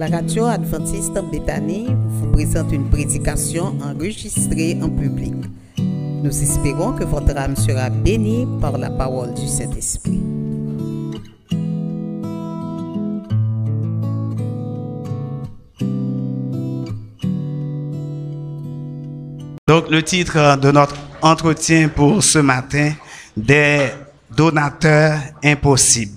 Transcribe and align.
La 0.00 0.06
radio 0.06 0.46
adventiste 0.46 1.14
en 1.18 1.24
Béthanie 1.24 1.88
vous 1.90 2.32
présente 2.32 2.72
une 2.72 2.88
prédication 2.88 3.76
enregistrée 3.82 4.78
en 4.80 4.88
public. 4.88 5.34
Nous 5.76 6.42
espérons 6.42 6.94
que 6.94 7.04
votre 7.04 7.36
âme 7.36 7.54
sera 7.54 7.90
bénie 7.90 8.48
par 8.62 8.78
la 8.78 8.88
parole 8.88 9.34
du 9.34 9.46
Saint-Esprit. 9.46 10.22
Donc, 19.68 19.90
le 19.90 20.02
titre 20.02 20.58
de 20.58 20.70
notre 20.70 20.96
entretien 21.20 21.90
pour 21.90 22.22
ce 22.22 22.38
matin, 22.38 22.94
des 23.36 23.90
donateurs 24.34 25.18
impossibles. 25.44 26.16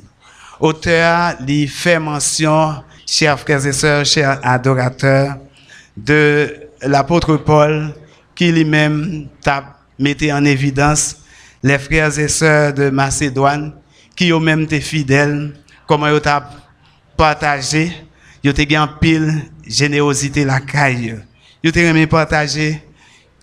Auteur, 0.61 1.34
il 1.45 1.67
fait 1.67 1.99
mention, 1.99 2.75
chers 3.05 3.39
frères 3.39 3.66
et 3.66 3.73
sœurs, 3.73 4.05
chers 4.05 4.39
adorateurs, 4.43 5.38
de 5.95 6.53
l'apôtre 6.81 7.38
Paul, 7.38 7.93
qui 8.35 8.52
lui-même 8.52 9.27
t'a 9.41 9.77
mis 9.99 10.16
en 10.31 10.43
évidence 10.45 11.17
les 11.62 11.77
frères 11.79 12.17
et 12.17 12.27
sœurs 12.27 12.73
de 12.73 12.89
Macédoine, 12.89 13.73
qui 14.16 14.31
même 14.34 14.62
été 14.62 14.81
fidèles, 14.81 15.53
comment 15.88 16.07
ils 16.07 16.13
ont 16.16 16.41
partagé, 17.16 17.91
ils 18.43 18.49
ont 18.49 18.53
été 18.53 18.77
en 18.77 18.88
pile 18.88 19.43
générosité 19.65 20.45
la 20.45 20.59
caille. 20.59 21.20
Ils 21.63 21.71
ont 21.71 22.07
partagé 22.07 22.84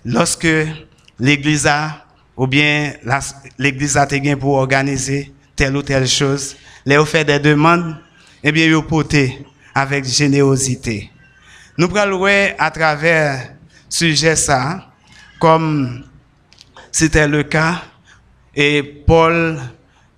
lorsque 0.05 0.49
l'église 1.19 1.67
a, 1.67 2.05
ou 2.37 2.47
bien 2.47 2.93
l'église 3.59 3.97
a 3.97 4.05
été 4.05 4.37
pour 4.37 4.55
organiser 4.55 5.33
telle 5.57 5.77
ou 5.77 5.83
telle 5.83 6.07
chose, 6.07 6.57
les 6.85 6.99
ont 6.99 7.05
fait 7.05 7.25
des 7.25 7.39
demandes, 7.39 7.97
eh 8.43 8.53
bien, 8.53 8.67
ils 8.67 8.75
ont 8.75 8.83
porté 8.83 9.45
avec 9.75 10.05
générosité. 10.05 11.11
Nous 11.79 11.89
prenons 11.89 12.25
à 12.59 12.71
travers 12.71 13.53
sujet 13.89 14.37
ça, 14.37 14.91
comme 15.39 16.05
c'était 16.93 17.29
le 17.29 17.43
cas, 17.43 17.83
et 18.55 18.83
Paul 18.83 19.61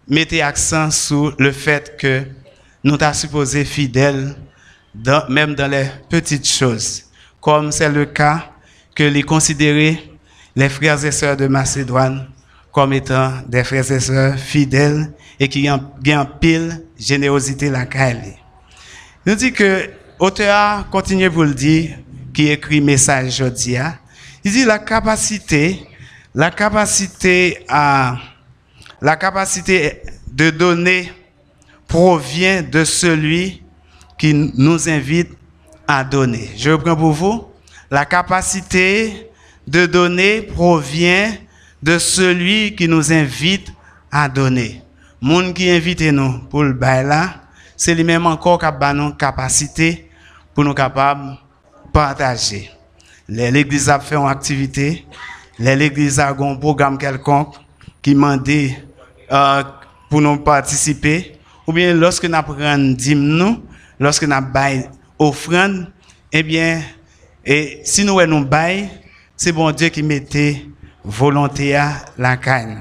mettait 0.08 0.40
accent 0.40 0.90
sur 0.90 1.34
le 1.38 1.52
fait 1.52 1.96
que 1.98 2.22
nous 2.84 2.98
sommes 2.98 3.14
supposés 3.14 3.64
fidèles, 3.64 4.34
même 5.28 5.54
dans 5.54 5.70
les 5.70 5.86
petites 6.08 6.48
choses, 6.48 7.04
comme 7.40 7.70
c'est 7.72 7.90
le 7.90 8.06
cas 8.06 8.50
que 8.94 9.04
les 9.04 9.22
considérer 9.22 10.12
les 10.54 10.68
frères 10.68 11.02
et 11.04 11.12
sœurs 11.12 11.36
de 11.36 11.46
Macédoine 11.46 12.28
comme 12.72 12.94
étant 12.94 13.32
des 13.46 13.64
frères 13.64 13.90
et 13.90 14.00
sœurs 14.00 14.38
fidèles 14.38 15.12
et 15.38 15.48
qui 15.48 15.70
ont 15.70 15.90
bien 16.00 16.24
pile 16.24 16.84
générosité 16.98 17.70
la 17.70 17.86
caille. 17.86 18.36
Nous 19.24 19.34
dit 19.34 19.52
que 19.52 19.90
auteur 20.18 20.88
continue 20.90 21.30
pour 21.30 21.44
le 21.44 21.54
dire 21.54 21.96
qui 22.34 22.48
écrit 22.48 22.80
message 22.80 23.40
aujourd'hui. 23.40 23.76
Il 24.44 24.52
dit 24.52 24.64
la 24.64 24.78
capacité 24.78 25.86
la 26.34 26.50
capacité 26.50 27.58
à 27.68 28.16
la 29.00 29.16
capacité 29.16 30.02
de 30.32 30.48
donner 30.50 31.12
provient 31.86 32.62
de 32.62 32.84
celui 32.84 33.62
qui 34.18 34.32
nous 34.32 34.88
invite 34.88 35.30
à 35.86 36.04
donner. 36.04 36.50
Je 36.56 36.70
reprends 36.70 36.96
pour 36.96 37.12
vous. 37.12 37.44
La 37.90 38.06
capacité 38.06 39.28
de 39.66 39.84
donner 39.84 40.40
provient 40.42 41.34
de 41.82 41.98
celui 41.98 42.74
qui 42.74 42.88
nous 42.88 43.12
invite 43.12 43.70
à 44.10 44.28
donner. 44.28 44.80
Monde 45.20 45.52
qui 45.52 45.68
invite 45.68 46.00
nous 46.00 46.38
pour 46.48 46.62
le 46.62 46.72
bail 46.72 47.04
là, 47.06 47.41
c'est 47.82 47.96
lui-même 47.96 48.26
encore 48.26 48.60
qui 48.60 48.64
a 48.64 48.90
une 48.92 49.16
capacité 49.16 50.08
pour 50.54 50.62
nous 50.62 50.72
capables 50.72 51.36
partager. 51.92 52.70
L'église 53.28 53.88
a 53.88 53.98
fait 53.98 54.14
une 54.14 54.28
activité, 54.28 55.04
l'église 55.58 56.20
a 56.20 56.28
un 56.28 56.54
programme 56.54 56.96
quelconque 56.96 57.56
qui 58.00 58.14
m'a 58.14 58.36
dit 58.36 58.72
euh, 59.32 59.64
pour 60.08 60.20
nous 60.20 60.36
participer, 60.36 61.36
ou 61.66 61.72
bien 61.72 61.92
lorsque 61.92 62.24
nous 62.24 62.42
prenons 62.42 62.96
nous, 63.16 63.64
lorsque 63.98 64.28
nous 64.28 64.32
avons 64.32 64.84
offrande, 65.18 65.88
eh 66.30 66.44
bien, 66.44 66.82
et 67.44 67.80
si 67.82 68.04
nous 68.04 68.24
nous 68.24 68.44
bail, 68.44 68.90
c'est 69.36 69.50
bon 69.50 69.72
Dieu 69.72 69.88
qui 69.88 70.04
mettait 70.04 70.66
volonté 71.04 71.74
à 71.74 71.94
la 72.16 72.36
caille. 72.36 72.78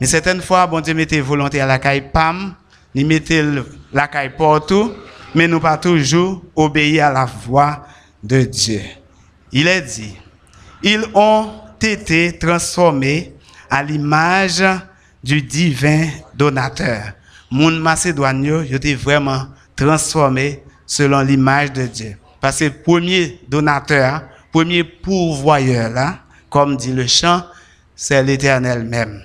Mais 0.00 0.06
certaines 0.06 0.40
fois, 0.40 0.66
bon 0.66 0.80
Dieu 0.80 0.94
mettait 0.94 1.20
volonté 1.20 1.60
à 1.60 1.66
la 1.66 1.78
caille 1.78 2.10
pam, 2.10 2.54
il 2.94 3.06
mettait 3.06 3.44
la 3.92 4.08
caille 4.08 4.36
partout, 4.36 4.92
mais 5.34 5.48
nous 5.48 5.60
pas 5.60 5.76
toujours 5.76 6.42
obéir 6.54 7.06
à 7.06 7.12
la 7.12 7.24
voix 7.24 7.86
de 8.22 8.42
Dieu. 8.42 8.80
Il 9.52 9.66
est 9.66 9.82
dit, 9.82 10.16
ils 10.82 11.04
ont 11.14 11.50
été 11.80 12.38
transformés 12.38 13.34
à 13.70 13.82
l'image 13.82 14.64
du 15.22 15.42
divin 15.42 16.08
donateur. 16.34 17.12
Mon 17.50 17.70
Macédoine, 17.70 18.44
été 18.70 18.94
vraiment 18.94 19.46
transformé 19.74 20.62
selon 20.86 21.20
l'image 21.20 21.72
de 21.72 21.86
Dieu. 21.86 22.16
Parce 22.40 22.58
que 22.58 22.68
premier 22.68 23.40
donateur, 23.48 24.22
premier 24.52 24.84
pourvoyeur, 24.84 26.18
comme 26.50 26.76
dit 26.76 26.92
le 26.92 27.06
chant, 27.06 27.42
c'est 27.96 28.22
l'Éternel 28.22 28.84
même. 28.84 29.22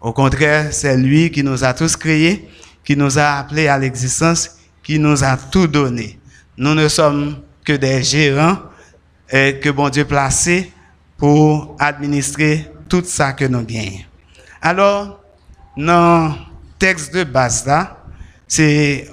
Au 0.00 0.12
contraire, 0.12 0.68
c'est 0.72 0.96
lui 0.96 1.30
qui 1.30 1.42
nous 1.42 1.64
a 1.64 1.74
tous 1.74 1.96
créés, 1.96 2.48
qui 2.88 2.96
nous 2.96 3.18
a 3.18 3.40
appelés 3.40 3.68
à 3.68 3.76
l'existence, 3.76 4.56
qui 4.82 4.98
nous 4.98 5.22
a 5.22 5.36
tout 5.36 5.66
donné. 5.66 6.18
Nous 6.56 6.74
ne 6.74 6.88
sommes 6.88 7.36
que 7.62 7.74
des 7.74 8.02
gérants 8.02 8.56
que 9.30 9.68
bon 9.68 9.90
Dieu 9.90 10.06
placé 10.06 10.72
pour 11.18 11.76
administrer 11.78 12.72
tout 12.88 13.02
ça 13.04 13.34
que 13.34 13.44
nous 13.44 13.62
gagnons. 13.62 14.06
Alors, 14.62 15.22
dans 15.76 16.28
le 16.28 16.32
texte 16.78 17.12
de 17.12 17.24
base 17.24 17.68
c'est 18.46 19.10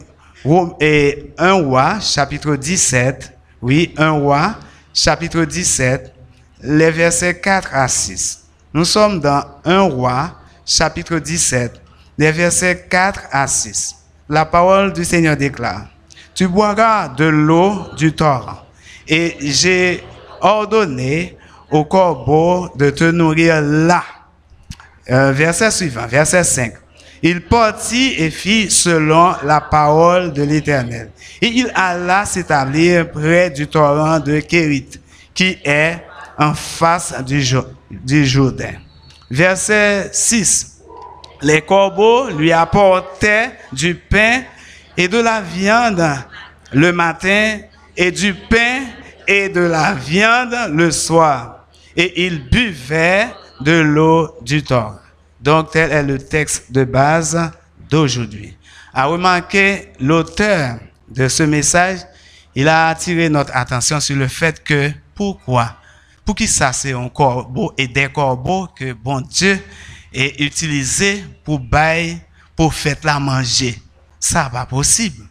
un 1.37 1.53
roi, 1.55 1.99
chapitre 1.99 2.55
17, 2.55 3.37
oui, 3.61 3.93
un 3.97 4.11
roi, 4.11 4.55
chapitre 4.93 5.43
17, 5.43 6.13
les 6.61 6.91
versets 6.91 7.41
4 7.41 7.69
à 7.73 7.89
6. 7.89 8.45
Nous 8.73 8.85
sommes 8.85 9.19
dans 9.19 9.43
un 9.65 9.81
roi, 9.81 10.39
chapitre 10.65 11.19
17, 11.19 11.81
les 12.17 12.31
versets 12.31 12.87
4 12.89 13.21
à 13.31 13.47
6. 13.47 13.95
La 14.29 14.45
parole 14.45 14.93
du 14.93 15.05
Seigneur 15.05 15.37
déclare, 15.37 15.87
Tu 16.33 16.47
boiras 16.47 17.09
de 17.09 17.25
l'eau 17.25 17.75
du 17.97 18.13
torrent, 18.13 18.61
et 19.07 19.35
j'ai 19.39 20.03
ordonné 20.41 21.37
au 21.71 21.85
corbeau 21.85 22.69
de 22.75 22.89
te 22.89 23.03
nourrir 23.05 23.61
là. 23.61 24.03
Euh, 25.09 25.31
verset 25.31 25.71
suivant, 25.71 26.07
verset 26.07 26.43
5. 26.43 26.73
Il 27.21 27.41
partit 27.41 28.13
et 28.17 28.29
fit 28.29 28.69
selon 28.69 29.33
la 29.43 29.61
parole 29.61 30.33
de 30.33 30.43
l'Éternel. 30.43 31.11
Et 31.41 31.47
il 31.47 31.71
alla 31.73 32.25
s'établir 32.25 33.09
près 33.11 33.49
du 33.49 33.67
torrent 33.67 34.19
de 34.19 34.39
Kérit, 34.39 34.89
qui 35.33 35.57
est 35.63 35.97
en 36.37 36.53
face 36.53 37.15
du, 37.23 37.43
du 37.89 38.25
Jourdain. 38.25 38.73
Verset 39.29 40.09
6. 40.11 40.74
Les 41.41 41.61
corbeaux 41.61 42.29
lui 42.29 42.51
apportaient 42.51 43.51
du 43.71 43.95
pain 43.95 44.43
et 44.97 45.07
de 45.07 45.17
la 45.19 45.41
viande 45.41 46.03
le 46.71 46.91
matin 46.91 47.59
et 47.97 48.11
du 48.11 48.33
pain 48.33 48.81
et 49.27 49.49
de 49.49 49.61
la 49.61 49.93
viande 49.93 50.55
le 50.71 50.91
soir. 50.91 51.65
Et 51.95 52.25
il 52.25 52.49
buvait 52.49 53.27
de 53.61 53.71
l'eau 53.71 54.35
du 54.41 54.63
torrent. 54.63 54.99
Donc, 55.39 55.71
tel 55.71 55.91
est 55.91 56.03
le 56.03 56.17
texte 56.17 56.71
de 56.71 56.83
base 56.83 57.51
d'aujourd'hui. 57.89 58.57
À 58.93 59.05
remarquer 59.05 59.89
l'auteur 59.99 60.77
de 61.09 61.27
ce 61.27 61.43
message, 61.43 61.99
il 62.55 62.67
a 62.67 62.87
attiré 62.87 63.29
notre 63.29 63.55
attention 63.55 63.99
sur 63.99 64.15
le 64.15 64.27
fait 64.27 64.63
que 64.63 64.91
pourquoi, 65.13 65.75
pour 66.23 66.35
qui 66.35 66.47
ça 66.47 66.73
c'est 66.73 66.93
un 66.93 67.09
corbeau 67.09 67.73
et 67.77 67.87
des 67.87 68.07
corbeaux 68.07 68.67
que 68.67 68.93
bon 68.93 69.21
Dieu 69.21 69.61
est 70.15 70.39
utilisé 70.39 71.23
pour 71.43 71.59
bailler, 71.59 72.17
pour 72.55 72.73
faire 72.73 72.97
la 73.03 73.19
manger. 73.19 73.79
Ça 74.19 74.49
pas 74.49 74.65
possible. 74.65 75.25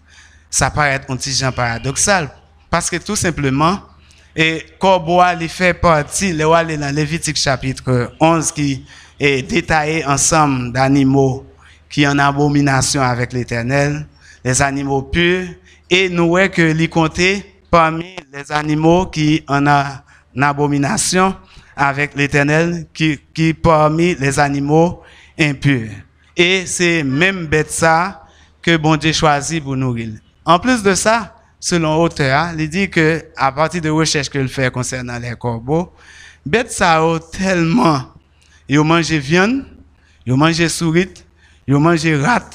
Ça 0.51 0.71
paraît 0.71 1.01
un 1.09 1.17
petit 1.17 1.33
genre 1.33 1.53
paradoxal. 1.53 2.31
Parce 2.71 2.91
que 2.91 2.97
tout 2.97 3.17
simplement, 3.17 3.81
et 4.37 4.65
corbeau, 4.79 5.23
il 5.41 5.49
fait 5.49 5.75
partie, 5.75 6.33
le 6.33 6.45
dans 6.45 6.95
Lévitique 6.95 7.37
chapitre 7.37 8.13
11 8.21 8.53
qui 8.53 8.85
et 9.19 9.43
détailler 9.43 10.05
ensemble 10.05 10.73
d'animaux 10.73 11.47
qui 11.89 12.07
en 12.07 12.19
abomination 12.19 13.01
avec 13.01 13.33
l'Éternel, 13.33 14.07
les 14.45 14.61
animaux 14.61 15.03
purs, 15.03 15.47
et 15.89 16.09
nous 16.09 16.29
voyons 16.29 16.49
que 16.51 16.63
les 16.63 16.89
compter 16.89 17.63
parmi 17.71 18.17
les 18.33 18.51
animaux 18.51 19.07
qui 19.07 19.45
en 19.47 19.67
a 19.69 20.03
en 20.37 20.43
abomination 20.43 21.37
avec 21.77 22.15
l'Éternel, 22.15 22.87
qui, 22.93 23.19
qui 23.33 23.55
parmi 23.55 24.15
les 24.15 24.39
animaux 24.39 25.03
impurs. 25.39 25.91
Et 26.37 26.67
c'est 26.67 27.03
même 27.03 27.47
bête 27.47 27.85
que 28.63 28.77
bon 28.77 28.97
Dieu 28.97 29.13
choisit 29.13 29.63
pour 29.63 29.77
nourrir. 29.77 30.15
En 30.45 30.59
plus 30.59 30.83
de 30.83 30.95
ça, 30.95 31.35
selon 31.61 31.97
auteur, 31.97 32.51
il 32.59 32.69
dit 32.69 32.91
que 32.91 33.25
à 33.37 33.53
partir 33.53 33.81
de 33.81 33.91
recherches 33.91 34.29
qu'il 34.29 34.49
fait 34.49 34.71
concernant 34.73 35.19
les 35.19 35.35
corbeaux, 35.35 35.93
bêtes 36.45 36.73
ça 36.73 37.01
tellement, 37.33 38.03
ils 38.69 38.79
ont 38.79 38.85
mangé 38.85 39.19
viande, 39.19 39.65
ils 40.27 40.33
ont 40.33 40.37
mangé 40.37 40.69
souris, 40.69 41.15
ils 41.67 41.75
ont 41.75 41.81
mangé 41.81 42.17
rat, 42.17 42.51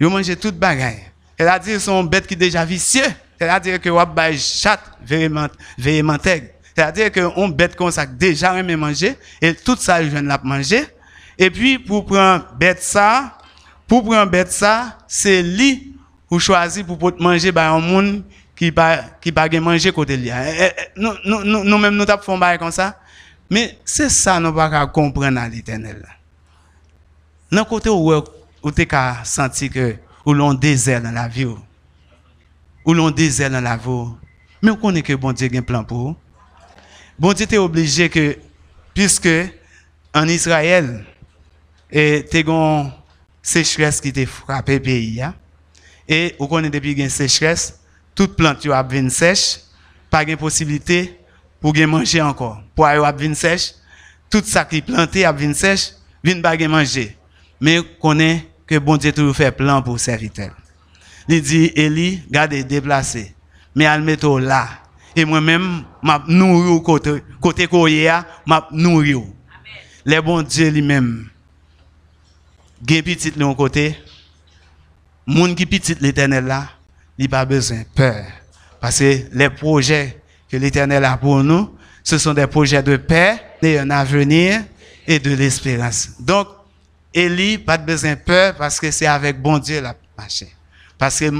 ils 0.00 0.06
ont 0.06 0.10
mangé 0.10 0.36
toute 0.36 0.58
bagaille. 0.58 1.02
C'est-à-dire 1.38 1.80
sont 1.80 2.04
bêtes 2.04 2.26
qui 2.26 2.36
déjà 2.36 2.64
vicieux. 2.64 3.02
C'est-à-dire 3.38 3.80
que 3.80 3.88
wap 3.88 4.14
bay 4.14 4.38
chat 4.38 4.80
véhémentègue. 5.76 6.53
C'est-à-dire 6.74 7.12
que 7.12 7.20
on 7.36 7.48
bête 7.48 7.76
comme 7.76 7.90
ça 7.90 8.04
déjà 8.04 8.58
aimé 8.58 8.74
manger 8.74 9.16
et 9.40 9.54
tout 9.54 9.76
ça 9.76 10.02
je 10.02 10.08
viens 10.08 10.22
de 10.22 10.46
manger. 10.46 10.84
Et 11.38 11.50
puis 11.50 11.78
pour 11.78 12.04
prendre 12.04 12.46
bête 12.58 12.82
ça, 12.82 13.38
pour 13.86 14.04
prendre 14.04 14.30
bête 14.30 14.50
ça, 14.50 14.98
c'est 15.06 15.42
lui 15.42 15.94
ou 16.30 16.38
choisir 16.38 16.84
pour 16.84 17.12
manger 17.20 17.52
bah 17.52 17.70
un 17.70 17.78
monde 17.80 18.24
qui 18.56 18.72
pas 18.72 18.98
qui 19.20 19.30
pas 19.30 19.48
manger 19.60 19.92
côté 19.92 20.16
lui. 20.16 20.30
Eh, 20.30 20.32
eh, 20.62 20.72
nous 20.96 21.12
nous 21.24 21.44
nous, 21.44 21.64
nous 21.64 21.78
même 21.78 21.94
nous 21.94 22.04
t'a 22.04 22.18
font 22.18 22.40
comme 22.58 22.72
ça. 22.72 22.98
Mais 23.50 23.78
c'est 23.84 24.08
ça 24.08 24.40
nous 24.40 24.52
pas 24.52 24.86
comprendre 24.88 25.38
à 25.38 25.48
l'éternel. 25.48 26.04
Dans 27.52 27.64
côté 27.64 27.88
où 27.88 28.12
où 28.62 28.70
tu 28.72 28.86
senti 29.22 29.70
que 29.70 29.96
ou 30.26 30.32
l'on 30.32 30.54
désert 30.54 31.02
dans 31.02 31.12
la 31.12 31.28
vie 31.28 31.46
ou 32.84 32.94
l'on 32.94 33.10
désert 33.10 33.50
dans 33.50 33.60
la 33.60 33.76
vie. 33.76 34.10
Mais 34.62 34.70
on 34.70 34.76
connaît 34.76 35.02
que 35.02 35.12
bon 35.12 35.32
Dieu 35.32 35.48
a 35.52 35.58
un 35.58 35.62
plan 35.62 35.84
pour. 35.84 36.16
Bon 37.18 37.32
Dieu 37.32 37.46
est 37.48 37.58
obligé 37.58 38.08
que, 38.08 38.36
puisque 38.92 39.28
en 40.12 40.26
Israël, 40.26 41.04
et 41.90 42.26
tu 42.28 42.38
une 42.38 42.90
sécheresse 43.40 44.00
qui 44.00 44.12
t'a 44.12 44.26
frappé 44.26 44.74
le 44.74 44.82
pays, 44.82 45.22
hein. 45.22 45.34
et 46.08 46.34
on 46.40 46.48
connaît 46.48 46.70
depuis 46.70 46.92
une 46.92 47.08
sécheresse, 47.08 47.78
toute 48.14 48.36
plante 48.36 48.66
a 48.66 48.82
venir 48.82 49.12
sèche, 49.12 49.60
pas 50.10 50.24
de 50.24 50.34
possibilité 50.34 51.18
pour 51.60 51.72
manger 51.86 52.20
encore. 52.20 52.62
Pour 52.74 52.86
avoir 52.86 53.16
venir 53.16 53.36
sèche, 53.36 53.74
tout 54.28 54.42
ça 54.44 54.64
qui 54.64 54.82
planté 54.82 55.24
a 55.24 55.32
venir 55.32 55.54
sèche, 55.54 55.92
vient 56.22 56.40
pas 56.40 56.56
manger. 56.68 57.16
Mais 57.60 57.78
on 57.78 57.84
connaît 58.00 58.48
que 58.66 58.78
bon 58.78 58.96
Dieu 58.96 59.12
toujours 59.12 59.36
fait 59.36 59.52
plan 59.52 59.82
pour 59.82 60.00
serviteur. 60.00 60.50
Il 61.28 61.42
dit, 61.42 61.72
Eli, 61.74 62.22
gardez, 62.30 62.64
déplacé. 62.64 63.34
Mais 63.74 63.84
elle 63.84 64.02
met 64.02 64.16
là. 64.40 64.68
Et 65.16 65.24
moi-même, 65.24 65.84
m'a 66.02 66.22
nourri 66.26 66.82
côté, 66.82 67.22
côté 67.40 67.66
koya, 67.66 68.26
m'a 68.46 68.68
nourri. 68.72 69.14
Les 70.04 70.20
bon 70.20 70.42
Dieu 70.42 70.70
lui-même, 70.70 71.28
gen 72.86 73.02
petit 73.02 73.30
de 73.30 73.54
côté, 73.54 73.96
moun 75.26 75.54
qui 75.54 75.66
petit 75.66 75.96
l'éternel 76.00 76.44
là, 76.44 76.68
il 77.16 77.28
pas 77.28 77.44
besoin 77.44 77.82
peur. 77.94 78.24
Parce 78.80 78.98
que 78.98 79.20
les 79.32 79.50
projets 79.50 80.20
que 80.50 80.56
l'éternel 80.56 81.04
a 81.04 81.16
pour 81.16 81.42
nous, 81.42 81.74
ce 82.02 82.18
sont 82.18 82.34
des 82.34 82.46
projets 82.46 82.82
de 82.82 82.96
paix, 82.96 83.40
d'un 83.62 83.88
avenir 83.90 84.62
et 85.06 85.18
de 85.18 85.34
l'espérance. 85.34 86.10
Donc, 86.20 86.48
Élie, 87.14 87.58
pas 87.58 87.78
de 87.78 87.86
besoin 87.86 88.10
de 88.14 88.18
peur 88.18 88.54
parce 88.56 88.80
que 88.80 88.90
c'est 88.90 89.06
avec 89.06 89.40
bon 89.40 89.58
Dieu 89.58 89.80
la 89.80 89.94
marché. 90.18 90.48
Parce 90.98 91.20
que 91.20 91.30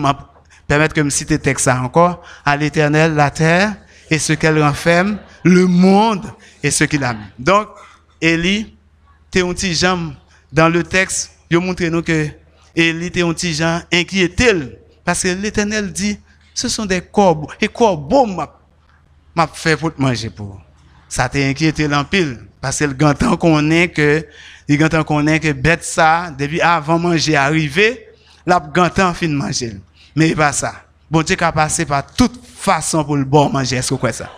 permettre 0.67 0.95
que 0.95 1.01
me 1.01 1.11
cite 1.11 1.41
texte 1.43 1.69
encore, 1.69 2.23
à 2.45 2.57
l'éternel, 2.57 3.15
la 3.15 3.31
terre 3.31 3.75
et 4.11 4.19
ce 4.19 4.33
qu'elle 4.33 4.63
renferme, 4.63 5.19
le 5.45 5.67
monde 5.67 6.27
et 6.63 6.71
ce 6.71 6.85
qu'il 6.85 7.05
a 7.05 7.15
mis. 7.15 7.25
Donc, 7.39 7.69
Élie, 8.21 8.77
t'es 9.31 9.43
un 9.43 9.53
petit 9.53 9.81
dans 10.53 10.69
le 10.69 10.83
texte, 10.83 11.33
il 11.51 11.59
montre 11.59 11.85
nous 11.85 12.03
que 12.03 12.29
Élie 12.77 13.11
t'es 13.11 13.23
un 13.23 13.33
petit 13.33 13.61
inquiété 13.93 14.53
parce 15.05 15.23
que 15.23 15.29
l'éternel 15.29 15.93
dit, 15.93 16.19
ce 16.55 16.69
sont 16.69 16.87
des 16.87 17.01
corbeaux, 17.01 17.51
et 17.61 17.69
corbeaux 17.69 18.27
m'a 18.27 19.47
fait 19.53 19.77
pour 19.77 19.95
te 19.95 20.01
manger 20.01 20.31
pour. 20.31 20.61
Ça 21.09 21.29
t'a 21.29 21.41
inquiété 21.41 21.87
l'empile, 21.89 22.41
parce 22.61 22.79
que 22.79 22.85
le 22.85 22.95
gantan 22.95 23.37
qu'on 23.37 23.71
est 23.71 23.89
que 23.89 24.27
il 24.67 24.79
gantan 24.79 25.05
connaît 25.05 25.41
que 25.41 25.53
bête 25.53 25.85
ça, 25.85 26.35
depuis 26.37 26.61
avant 26.61 26.99
manger 26.99 27.37
arrivé, 27.37 28.09
la 28.47 28.61
gantan 28.61 29.13
fin 29.13 29.29
manger. 29.29 29.77
Mais 30.15 30.35
pas 30.35 30.53
ça. 30.53 30.75
Bon 31.11 31.23
Dieu 31.23 31.37
a 31.41 31.53
passé 31.53 31.85
par 31.85 32.07
toute 32.07 32.41
façon 32.57 33.05
pour 33.05 33.17
le 33.17 33.25
bon 33.25 33.51
manger. 33.51 33.77
Est-ce 33.77 33.91
que 33.91 33.95
croyez 33.95 34.15
ça? 34.15 34.31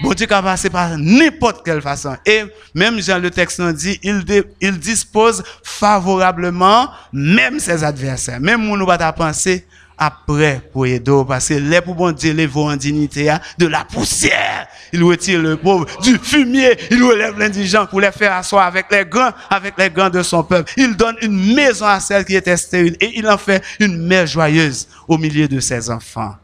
Bon 0.00 0.12
Dieu 0.12 0.26
a 0.30 0.42
passé 0.42 0.70
par 0.70 0.96
n'importe 0.96 1.64
quelle 1.64 1.82
façon. 1.82 2.16
Et 2.24 2.44
même 2.74 3.00
Jean 3.00 3.18
le 3.18 3.30
texte 3.30 3.58
nous 3.58 3.72
dit, 3.72 3.98
il, 4.02 4.24
il 4.60 4.78
dispose 4.78 5.42
favorablement 5.62 6.90
même 7.12 7.58
ses 7.58 7.82
adversaires. 7.82 8.40
Même 8.40 8.70
où 8.70 8.76
nous 8.76 8.86
va 8.86 9.12
penser, 9.12 9.66
après 9.98 10.60
pour 10.72 10.86
aider 10.86 11.22
parce 11.26 11.48
que 11.48 11.54
les 11.54 11.80
pour 11.80 11.94
bon 11.94 12.12
Dieu 12.12 12.34
en 12.54 12.76
dignité 12.76 13.30
hein, 13.30 13.40
de 13.58 13.66
la 13.66 13.84
poussière. 13.84 14.66
Il 14.92 15.02
retire 15.02 15.42
le 15.42 15.56
pauvre 15.56 15.86
du 16.02 16.16
fumier. 16.18 16.76
Il 16.90 17.02
relève 17.02 17.38
l'indigent 17.38 17.86
pour 17.86 18.00
les 18.00 18.12
faire 18.12 18.34
asseoir 18.34 18.66
avec 18.66 18.86
les 18.90 19.04
grands 19.04 19.32
avec 19.50 19.74
les 19.76 19.90
grands 19.90 20.10
de 20.10 20.22
son 20.22 20.44
peuple. 20.44 20.72
Il 20.76 20.96
donne 20.96 21.16
une 21.22 21.54
maison 21.54 21.86
à 21.86 22.00
celle 22.00 22.24
qui 22.24 22.36
était 22.36 22.56
stérile 22.56 22.96
et 23.00 23.18
il 23.18 23.28
en 23.28 23.38
fait 23.38 23.62
une 23.80 24.06
mère 24.06 24.26
joyeuse 24.26 24.88
au 25.08 25.18
milieu 25.18 25.48
de 25.48 25.60
ses 25.60 25.90
enfants. 25.90 26.36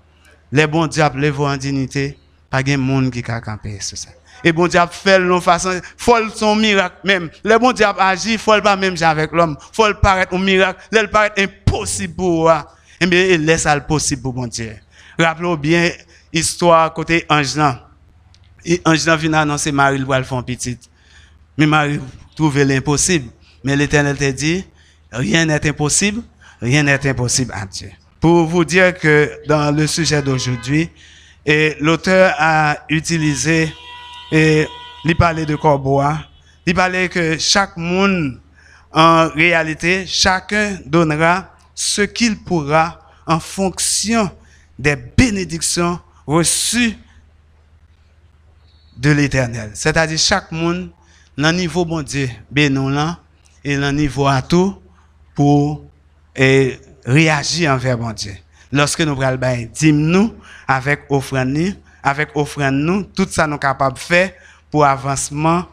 Les 0.51 0.67
bons 0.67 0.87
diables 0.87 1.21
les 1.21 1.31
en 1.31 1.57
dignité. 1.57 2.19
Pas 2.51 2.63
de 2.63 2.77
monde 2.77 3.11
qui 3.11 3.23
a 3.31 3.41
campé 3.41 3.79
c'est 3.81 3.97
ça. 3.97 4.11
Et 4.43 4.53
bon 4.53 4.67
Dieu 4.67 4.81
fait 4.91 5.19
de 5.21 5.41
façon, 5.41 5.81
faut 5.97 6.17
son 6.35 6.55
miracle 6.55 6.97
même. 7.05 7.31
Le 7.45 7.59
bon 7.59 7.73
Dieu 7.73 7.87
agit, 7.99 8.37
faut 8.37 8.61
pas 8.61 8.77
même 8.77 8.95
avec 9.01 9.33
l'homme. 9.33 9.57
Faut 9.73 9.93
paraître 9.95 10.35
un 10.35 10.39
miracle, 10.39 10.81
le 10.93 11.07
paraître 11.07 11.41
impossible 11.41 12.15
pour 12.15 12.53
eh 13.01 13.07
bien, 13.07 13.25
il 13.25 13.45
laisse 13.45 13.63
ça 13.63 13.79
possible 13.81 14.23
pour 14.23 14.35
mon 14.35 14.47
Dieu. 14.47 14.75
Rappelons 15.19 15.57
bien 15.57 15.91
histoire 16.33 16.93
côté 16.93 17.25
Angelan. 17.29 17.79
Et 18.65 18.81
Angelan 18.85 19.17
vient 19.17 19.33
annoncer 19.35 19.73
Marie 19.73 19.99
le 19.99 20.25
faire 20.25 20.45
petite. 20.45 20.91
Mais 21.57 21.67
Marie 21.67 22.01
trouve 22.35 22.61
l'impossible. 22.63 23.31
Mais 23.63 23.77
l'Éternel 23.77 24.17
te 24.17 24.31
dit, 24.31 24.65
rien 25.13 25.47
n'est 25.47 25.67
impossible, 25.69 26.23
rien 26.61 26.83
n'est 26.83 27.09
impossible 27.09 27.53
à 27.55 27.67
Dieu. 27.67 27.91
Pour 28.21 28.47
vous 28.47 28.65
dire 28.65 28.99
que 28.99 29.31
dans 29.47 29.75
le 29.75 29.87
sujet 29.87 30.23
d'aujourd'hui, 30.23 30.91
l'auteur 31.81 32.35
a 32.39 32.79
utilisé, 32.89 33.73
il 34.33 35.17
parlait 35.19 35.47
de 35.47 35.57
Corbois, 35.57 36.19
il 36.67 36.75
parlait 36.75 37.09
que 37.09 37.39
chaque 37.39 37.77
monde, 37.77 38.41
en 38.93 39.29
réalité, 39.29 40.05
chacun 40.07 40.79
donnera 40.87 41.54
ce 41.75 42.03
qu'il 42.03 42.39
pourra 42.39 43.01
en 43.27 43.41
fonction 43.41 44.31
des 44.79 44.97
bénédictions 44.97 45.99
reçues 46.27 46.97
de 48.97 49.11
l'éternel. 49.11 49.71
C'est-à-dire 49.75 50.19
chaque 50.19 50.53
monde, 50.53 50.91
dans 51.37 51.53
niveau 51.53 51.85
bon 51.85 52.03
Dieu, 52.03 52.29
bénon 52.51 52.89
là, 52.89 53.19
et 53.65 53.77
dans 53.77 53.93
niveau 53.93 54.27
à 54.27 54.43
tout, 54.43 54.77
pour 55.35 55.85
réagir 57.05 57.73
envers 57.73 57.99
bon 57.99 58.13
Dieu. 58.13 58.37
Lorsque 58.73 59.01
nous 59.01 59.15
prenons 59.15 59.39
le 59.41 59.93
nous, 59.93 60.35
avec 60.67 61.03
offrande, 61.11 61.75
avec 62.03 62.31
offrande 62.35 62.75
nous, 62.75 63.05
tout 63.05 63.27
ça 63.31 63.47
nous 63.47 63.59
capable 63.59 63.95
de 63.95 64.01
faire 64.01 64.33
pour 64.71 64.85
avancement 64.85 65.67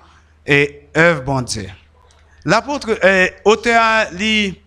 et 0.45 0.87
œuvre 0.95 1.23
bon 1.23 1.41
Dieu. 1.41 1.67
L'apôtre, 2.45 2.97
euh, 3.03 3.27
auteur, 3.45 4.05
lit 4.13 4.59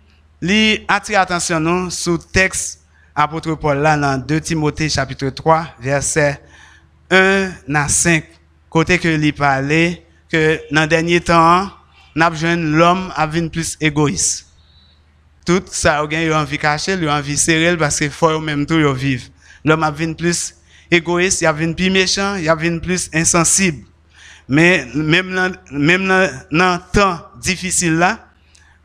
Li 0.45 0.85
attire 0.89 1.21
attention 1.21 1.59
nous 1.59 1.89
sur 1.89 2.19
texte 2.31 2.83
apôtre 3.15 3.55
Paul 3.55 3.79
là 3.79 3.97
dans 3.97 4.19
2 4.19 4.43
Timothée 4.43 4.91
chapitre 4.91 5.31
3 5.31 5.69
verset 5.81 6.39
1 7.11 7.51
à 7.75 7.89
5 7.89 8.25
côté 8.69 8.99
que 8.99 9.09
lui 9.09 9.33
parlait 9.33 10.05
que 10.29 10.61
dans 10.71 10.87
dernier 10.87 11.23
temps 11.23 11.71
n'a 12.15 12.31
l'homme 12.57 13.11
a 13.17 13.27
devenu 13.27 13.49
plus 13.49 13.79
égoïste. 13.81 14.49
Tout 15.47 15.63
ça 15.71 16.01
a 16.01 16.05
envie 16.05 16.59
cacher, 16.59 17.09
a 17.09 17.17
envie 17.17 17.39
serrer 17.39 17.75
parce 17.79 17.99
que 18.01 18.11
faut 18.11 18.39
même 18.39 18.67
tout 18.67 18.93
vivre. 18.93 19.25
L'homme 19.65 19.83
a 19.83 19.93
plus 19.93 20.57
égoïste, 20.91 21.41
il 21.41 21.47
a 21.47 21.55
plus 21.55 21.91
méchant, 21.91 22.35
il 22.35 22.47
a 22.51 22.55
plus 22.55 23.09
insensible. 23.15 23.87
Mais 24.47 24.87
même 24.95 25.35
dans 25.35 25.53
même 25.71 26.07
dans 26.53 26.79
temps 26.93 27.19
difficile 27.41 27.95
là, 27.95 28.29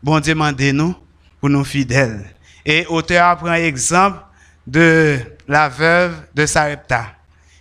bon 0.01 0.21
Dieu 0.21 0.35
m'a 0.35 0.53
nous 0.53 0.95
pour 1.39 1.49
nos 1.49 1.63
fidèles. 1.63 2.25
Et 2.65 2.85
auteur 2.87 3.37
prend 3.37 3.53
exemple 3.53 4.19
de 4.67 5.17
la 5.47 5.69
veuve 5.69 6.15
de 6.33 6.45
Sarepta, 6.45 7.07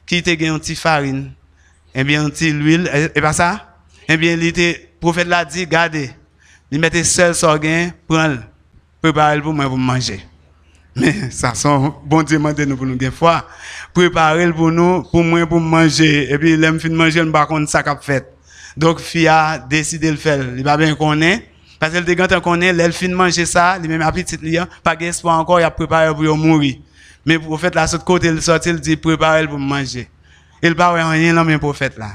qui 0.07 0.17
était 0.17 0.35
une 0.35 0.59
petite 0.59 0.79
farine, 0.79 1.33
et 1.95 2.01
eh 2.01 2.05
bien 2.05 2.23
une 2.23 2.31
petite 2.31 2.55
huile, 2.55 2.91
et 3.15 3.21
pas 3.21 3.33
ça? 3.33 3.77
Et 4.09 4.15
eh 4.15 4.17
bien, 4.17 4.39
était, 4.41 4.91
prophète 5.01 5.29
l'a 5.29 5.45
dit, 5.45 5.67
gardez, 5.67 6.11
il 6.71 6.81
mettait 6.81 7.05
seul 7.05 7.35
sorgin, 7.35 7.91
prendre, 8.07 8.41
préparez 9.01 9.41
pour 9.41 9.53
moi 9.55 9.67
pour 9.67 9.79
manger. 9.79 10.21
Mais 10.99 11.15
ça 11.31 11.55
sont 11.55 11.95
bon 12.05 12.23
Dieu 12.23 12.39
m'a 12.39 12.53
nous 12.53 12.77
pour 12.77 12.87
nous 12.87 12.97
des 12.97 13.11
fois. 13.11 13.47
Préparer 13.95 14.53
pour 14.53 14.71
nous, 14.71 15.03
pour 15.05 15.23
moi 15.23 15.47
pour 15.47 15.61
manger. 15.61 16.33
Et 16.33 16.39
puis, 16.39 16.57
l'aime 16.57 16.79
manger, 16.91 17.23
on 17.23 17.27
ne 17.27 17.31
contre 17.31 17.71
ça 17.71 17.83
qu'a 17.83 17.97
fait. 17.97 18.27
Donc, 18.77 19.01
fille 19.01 19.29
a 19.29 19.59
décidé 19.59 20.09
de 20.09 20.13
le 20.13 20.19
faire. 20.19 20.41
Il 20.57 20.65
va 20.65 20.77
bien 20.77 20.95
connaître. 20.95 21.45
Parce 21.79 21.93
que 21.93 21.99
le 21.99 22.15
quand 22.15 22.33
on 22.33 22.41
connaît, 22.41 22.73
l'elle 22.73 22.93
fin 22.93 23.09
manger 23.09 23.47
ça, 23.47 23.79
les 23.79 23.89
même 23.89 24.03
appétit 24.03 24.37
liant, 24.43 24.67
pas 24.83 24.97
d'espoir 24.97 25.39
encore, 25.39 25.61
il 25.61 25.65
a 25.65 25.71
préparé 25.71 26.13
pour 26.15 26.37
mourir. 26.37 26.77
Mais 27.25 27.39
prophète 27.39 27.75
là, 27.75 27.87
sur 27.87 28.03
côté, 28.05 28.29
il 28.29 28.43
sort, 28.43 28.59
il 28.67 28.81
dit, 28.81 28.97
préparez 28.97 29.47
pour 29.47 29.59
manger. 29.59 30.09
Il 30.63 30.75
parle 30.75 31.01
rien 31.01 31.35
dans 31.35 31.45
mes 31.45 31.59
prophètes 31.59 31.97
là. 31.97 32.11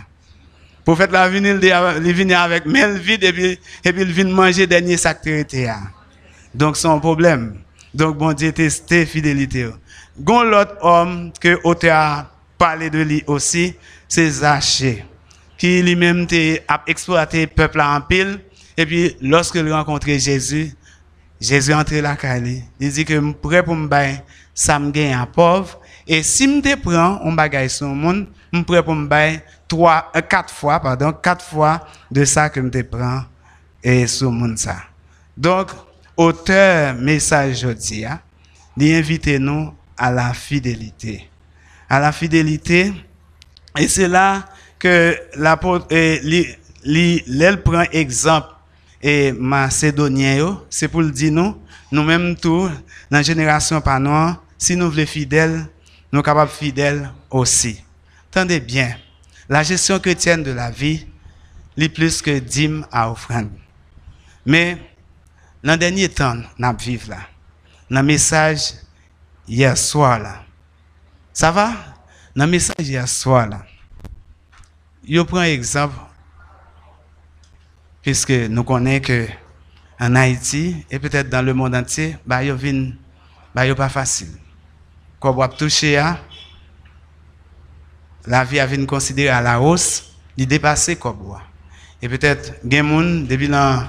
Prophète 0.83 1.11
là, 1.11 1.29
il 1.29 2.13
vient 2.13 2.41
avec 2.41 2.65
mail 2.65 2.97
vide 2.97 3.23
et 3.23 3.31
puis, 3.31 3.59
et 3.85 3.93
puis 3.93 4.01
il 4.01 4.11
vient 4.11 4.25
manger 4.25 4.67
dernier 4.67 4.97
sac. 4.97 5.21
Donc, 6.53 6.75
c'est 6.75 6.87
un 6.87 6.99
problème. 6.99 7.59
Donc, 7.93 8.17
bon 8.17 8.33
Dieu, 8.33 8.51
testé 8.51 9.05
fidélité. 9.05 9.69
Gon 10.19 10.43
l'autre 10.43 10.75
homme 10.81 11.31
que 11.39 11.59
auteur 11.63 11.95
a 11.95 12.31
parlé 12.57 12.89
de 12.89 12.99
lui 12.99 13.23
aussi, 13.27 13.75
c'est 14.07 14.29
Zaché, 14.29 15.05
qui 15.57 15.81
lui-même 15.81 16.27
a 16.67 16.83
exploité 16.85 17.41
le 17.41 17.47
peuple 17.47 17.81
en 17.81 18.01
pile. 18.01 18.39
Et 18.77 18.85
puis, 18.85 19.15
lorsqu'il 19.21 19.71
rencontré 19.71 20.17
Jésus, 20.19 20.75
Jésus 21.39 21.73
entré 21.73 22.01
la 22.01 22.15
caille. 22.15 22.63
Il 22.79 22.91
dit 22.91 23.05
que 23.05 23.31
prêt 23.33 23.63
pour 23.63 23.75
me 23.75 23.87
bailler, 23.87 24.19
ça 24.53 24.79
me 24.79 24.91
gagne 24.91 25.13
un 25.13 25.25
pauvre. 25.25 25.79
Et 26.07 26.23
si 26.23 26.45
je 26.45 26.61
te 26.61 26.75
prends 26.75 27.19
un 27.21 27.33
bagage 27.33 27.71
sur 27.71 27.87
le 27.87 27.95
monde, 27.95 28.27
je 28.51 28.61
prêt 28.61 28.83
pour 28.83 28.95
me 28.95 29.07
trois, 29.67 30.11
euh, 30.15 30.21
quatre 30.21 30.53
fois, 30.53 30.79
pardon, 30.79 31.11
quatre 31.11 31.43
fois 31.43 31.85
de 32.09 32.23
ça 32.23 32.49
que 32.49 32.59
te 32.69 32.81
prends 32.81 33.23
et 33.83 34.07
sur 34.07 34.31
le 34.31 34.37
monde 34.37 34.57
ça. 34.57 34.77
Donc, 35.35 35.71
auteur 36.15 36.95
message 36.95 37.57
aujourd'hui, 37.57 38.05
hein, 38.05 38.19
il 38.77 38.95
invite 38.95 39.27
nous 39.39 39.73
à 39.97 40.11
la 40.11 40.33
fidélité. 40.33 41.29
À 41.89 41.99
la 41.99 42.11
fidélité, 42.11 42.93
et 43.77 43.87
c'est 43.87 44.07
là 44.07 44.45
que 44.79 45.15
l'apôtre, 45.35 45.87
prend 47.63 47.83
exemple 47.91 48.52
et 49.03 49.33
macédonien, 49.33 50.61
c'est 50.69 50.87
pour 50.87 51.01
le 51.01 51.11
dire 51.11 51.33
nous, 51.33 51.61
nous-mêmes 51.91 52.37
tous, 52.37 52.69
dans 53.11 53.17
la 53.17 53.21
génération 53.21 53.81
par 53.81 53.99
nous, 53.99 54.33
si 54.57 54.77
nous 54.77 54.89
voulons 54.89 55.05
fidèles, 55.05 55.67
nous 56.11 56.19
sommes 56.19 56.23
capables 56.23 56.49
fidèles 56.49 57.11
aussi. 57.29 57.83
Tendez 58.31 58.61
bien, 58.61 58.95
la 59.49 59.61
gestion 59.61 59.99
chrétienne 59.99 60.41
de 60.41 60.51
la 60.51 60.71
vie, 60.71 61.05
est 61.75 61.89
plus 61.89 62.21
que 62.21 62.39
dîme 62.39 62.85
à 62.91 63.11
offrande. 63.11 63.49
Mais, 64.45 64.77
dans 65.63 65.73
le 65.73 65.77
dernier 65.77 66.07
temps, 66.07 66.37
nous 66.57 66.77
vivons 66.77 67.09
là. 67.09 67.19
Dans 67.89 68.03
message 68.03 68.73
hier 69.47 69.77
soir 69.77 70.19
là. 70.19 70.43
Ça 71.33 71.51
va? 71.51 71.73
Dans 72.35 72.47
message 72.47 72.87
hier 72.87 73.07
soir 73.07 73.47
là. 73.47 73.65
Je 75.07 75.19
prends 75.21 75.39
un 75.39 75.43
exemple, 75.43 75.95
puisque 78.03 78.31
nous 78.31 78.63
connaissons 78.63 79.01
que 79.01 79.27
en 79.99 80.15
Haïti 80.15 80.85
et 80.91 80.99
peut-être 80.99 81.29
dans 81.29 81.41
le 81.41 81.53
monde 81.53 81.73
entier, 81.73 82.17
bah, 82.25 82.43
vin, 82.43 82.91
bah, 83.55 83.73
pas 83.73 83.89
facile. 83.89 84.27
Quand 85.19 85.35
on 85.35 85.47
toucher 85.47 85.97
à, 85.97 86.19
la 88.27 88.43
vie 88.43 88.59
a 88.59 88.65
venu 88.65 88.85
considérer 88.85 89.29
à 89.29 89.41
la 89.41 89.59
hausse, 89.61 90.13
il 90.35 90.47
dépasse 90.47 90.91
quoi 90.99 91.41
Et 92.01 92.09
peut-être, 92.09 92.53
y 92.69 92.77
a 92.77 92.83
depuis 92.83 93.47
la 93.47 93.87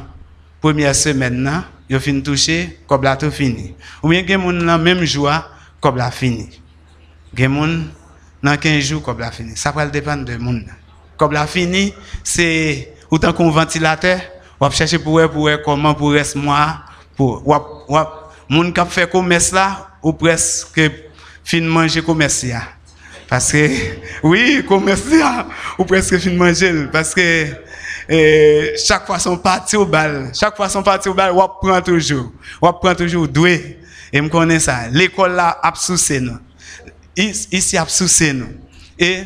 première 0.60 0.94
semaine, 0.94 1.42
là, 1.42 1.64
yo 1.88 1.98
fin 1.98 2.20
toucher, 2.20 2.78
comme 2.86 3.02
la 3.02 3.16
tout 3.16 3.30
fini. 3.30 3.74
Ou 4.02 4.08
bien 4.08 4.24
gen 4.26 4.40
moun 4.40 4.64
nan 4.64 4.80
même 4.80 5.04
jour, 5.04 5.30
comme 5.80 5.96
la 5.96 6.10
fini. 6.10 6.48
Gen 7.34 7.50
moun 7.52 7.90
nan 8.42 8.58
15 8.58 8.82
jours 8.82 9.02
comme 9.02 9.18
la 9.18 9.30
fini. 9.30 9.56
Ça 9.56 9.72
va 9.72 9.86
dépendre 9.86 10.24
de 10.24 10.36
moun. 10.36 10.64
Comme 11.16 11.32
la 11.32 11.46
fini, 11.46 11.92
c'est 12.22 12.93
autant 13.14 13.32
qu'on 13.32 13.50
ventilateur, 13.50 14.20
on 14.60 14.66
va 14.66 14.74
chercher 14.74 14.98
pour 14.98 15.20
pour 15.30 15.48
comment 15.64 15.94
pour 15.94 16.12
reste 16.12 16.36
moi? 16.36 16.80
Pour 17.16 17.46
ou 17.46 17.54
moun 18.48 18.72
qui 18.72 18.80
fait 18.88 19.08
commerce 19.10 19.52
là 19.52 19.88
ou 20.02 20.12
presque 20.12 20.80
fin 21.44 21.60
manger 21.60 22.02
commerce 22.02 22.44
Parce 23.28 23.52
que 23.52 23.68
oui, 24.22 24.64
commerce 24.66 25.02
ou 25.78 25.84
presque 25.84 26.18
fin 26.18 26.32
manger 26.32 26.86
parce 26.92 27.14
que 27.14 27.46
et 28.08 28.74
chaque 28.84 29.06
fois 29.06 29.18
son 29.18 29.38
parti 29.38 29.76
au 29.76 29.86
bal, 29.86 30.30
chaque 30.34 30.56
fois 30.56 30.68
son 30.68 30.82
parti 30.82 31.08
au 31.08 31.14
bal, 31.14 31.32
on 31.32 31.48
prend 31.48 31.80
toujours, 31.80 32.32
on 32.60 32.72
prend 32.72 32.94
toujours 32.94 33.28
doué. 33.28 33.78
Et 34.12 34.20
me 34.20 34.28
connais 34.28 34.60
ça. 34.60 34.88
L'école 34.92 35.32
là 35.32 35.58
a 35.62 35.72
nous. 36.20 36.38
Ici 37.16 37.76
a 37.76 37.86
nous. 38.32 38.46
Et 38.98 39.22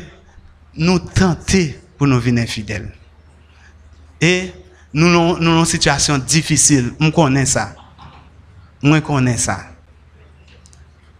nous 0.75 0.99
tenter 0.99 1.77
pour 1.97 2.07
nous 2.07 2.19
venir 2.19 2.47
fidèles. 2.47 2.89
Et 4.21 4.51
nous 4.93 5.07
nous 5.07 5.59
une 5.59 5.65
situation 5.65 6.17
difficile, 6.17 6.93
je 6.99 7.09
connais 7.09 7.45
ça. 7.45 7.75
Moi 8.81 9.01
connais 9.01 9.37
ça. 9.37 9.59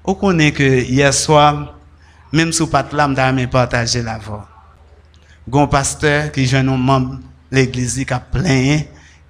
On 0.03 0.15
connaît 0.15 0.51
que 0.51 0.63
hier 0.63 1.13
soir, 1.13 1.75
même 2.32 2.51
sous 2.51 2.68
pas 2.68 2.84
de 2.84 2.96
l'âme, 2.96 3.48
partager 3.48 4.01
la 4.01 4.18
voix. 4.18 4.48
Un 5.51 5.68
pasteur 5.68 6.32
qui 6.32 6.46
jeune 6.46 6.70
un 6.70 6.77
membre 6.77 7.20
l'église 7.51 8.03
qui 8.06 8.13
a 8.13 8.20
plein, 8.20 8.82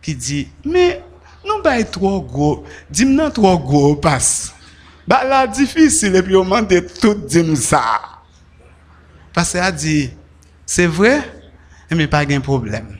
qui 0.01 0.15
dit, 0.15 0.47
mais 0.65 1.01
nous 1.45 1.61
pas 1.61 1.83
trop 1.83 2.21
gros, 2.21 2.63
dis-moi 2.89 3.31
trop 3.31 3.57
gros 3.57 3.95
passe. 3.95 4.53
Bah 5.07 5.23
là, 5.23 5.47
difficile, 5.47 6.15
et 6.15 6.21
puis 6.21 6.35
on 6.35 6.43
demande 6.43 6.67
tout 7.01 7.15
dire 7.15 7.57
ça. 7.57 7.99
Parce 9.33 9.55
a 9.55 9.71
dit, 9.71 10.11
c'est 10.65 10.85
vrai, 10.85 11.21
mais 11.89 12.07
pas 12.07 12.25
de 12.25 12.37
problème. 12.39 12.98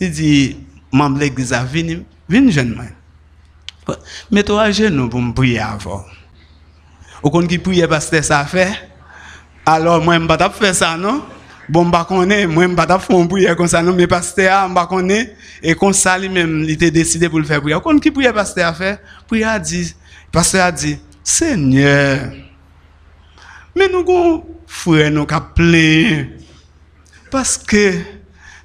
Il 0.00 0.10
dit, 0.10 0.56
membre 0.90 1.16
de 1.16 1.20
l'église 1.20 1.52
a 1.52 1.62
venu, 1.62 2.04
venu 2.28 2.50
jeune 2.50 2.74
Mets-toi 4.30 4.62
à 4.62 4.70
genoux 4.70 5.08
pour 5.08 5.20
me 5.20 5.32
prier 5.32 5.58
avant. 5.58 6.04
Au 7.22 7.30
compte 7.30 7.48
qui 7.48 7.58
prie 7.58 7.86
parce 7.86 8.08
que 8.08 8.22
ça 8.22 8.44
fait, 8.44 8.72
alors 9.66 10.02
moi, 10.02 10.14
je 10.14 10.20
ne 10.20 10.28
vais 10.28 10.36
pas 10.36 10.50
faire 10.50 10.74
ça, 10.74 10.96
non? 10.96 11.22
bon 11.70 11.84
m'a 11.84 12.04
connais 12.04 12.46
moi 12.46 12.66
m'a 12.66 12.84
pas 12.86 12.98
faire 12.98 13.28
prière 13.28 13.54
comme 13.54 13.68
ça 13.68 13.80
non? 13.80 13.92
Mais 13.92 14.08
pasteur 14.08 14.68
m'a 14.68 14.86
connais 14.86 15.36
et 15.62 15.74
comme 15.74 15.92
ça 15.92 16.18
lui 16.18 16.28
même 16.28 16.64
il 16.64 16.70
était 16.70 16.90
décidé 16.90 17.28
pour 17.28 17.38
le 17.38 17.44
faire 17.44 17.60
prière 17.60 17.80
quand 17.80 17.96
qui 18.00 18.10
prière 18.10 18.34
pasteur 18.34 18.68
a 18.68 18.74
fait 18.74 19.00
prière 19.28 19.50
a 19.50 19.58
dit 19.60 19.94
pasteur 20.32 20.64
a 20.64 20.72
dit 20.72 20.98
Seigneur 21.22 22.32
mais 23.76 23.88
nous 23.88 24.44
frère 24.66 25.12
nous 25.12 25.26
ka 25.26 25.40
plein 25.40 26.26
parce 27.30 27.56
que 27.56 27.94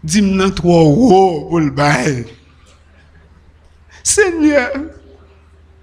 dis-moi 0.06 0.52
trop 0.52 0.94
haut 0.94 1.48
pour 1.50 1.60
le 1.60 1.72
bail 1.72 2.26
Seigneur 4.04 4.72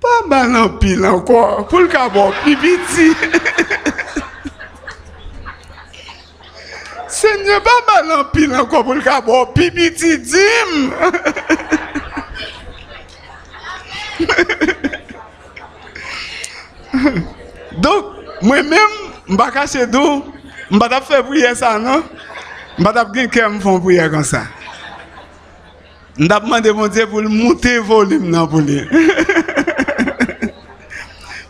pas 0.00 0.26
mal 0.26 0.57
en 0.57 0.69
pile 0.79 1.05
encore 1.05 1.69
pour 1.69 1.81
le 1.81 1.88
cas 1.88 2.09
bon 2.09 2.33
petit 2.45 3.14
Seigneur, 7.23 7.62
pas 7.62 7.71
mal 7.87 8.11
en 8.21 8.25
pile 8.25 8.52
encore 8.55 8.85
pour 8.85 8.95
le 8.95 9.02
cabot, 9.02 9.47
pipiti 9.55 10.19
dim. 10.19 10.91
Donc, 17.79 18.05
moi-même, 18.41 18.79
je 19.26 19.33
ne 19.33 19.37
vais 19.37 19.37
pas 19.37 19.50
cacher 19.52 19.87
d'où, 19.87 20.25
je 20.71 20.75
ne 20.75 20.81
vais 20.81 20.88
pas 20.88 21.02
faire 21.02 21.25
prier 21.25 21.55
ça, 21.55 21.79
non? 21.79 22.02
Je 22.79 22.83
ne 22.83 22.88
vais 22.88 22.93
pas 22.93 23.07
faire 23.33 23.61
faire 23.61 23.81
prière 23.81 24.11
comme 24.11 24.25
ça. 24.25 24.43
Je 26.19 26.23
vais 26.23 26.29
demander 26.29 26.73
mon 26.73 26.88
Dieu 26.88 27.07
pour 27.07 27.23
monter 27.23 27.75
le 27.75 27.81
volume 27.81 28.49
pour 28.49 28.61
lui. 28.61 28.83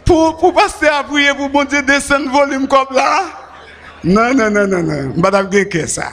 pour, 0.05 0.37
pour 0.39 0.55
passer 0.55 0.87
à 0.87 1.03
prier, 1.03 1.35
pour 1.35 1.51
mon 1.51 1.65
Dieu 1.65 1.83
descendre 1.83 2.27
le 2.27 2.31
volume 2.31 2.69
comme 2.69 2.87
là. 2.95 3.23
Non, 4.05 4.35
non, 4.35 4.51
non, 4.51 4.67
non, 4.67 4.83
non. 4.83 5.13
Je 5.15 5.21
ne 5.21 5.65
que 5.65 5.87
ça. 5.87 6.13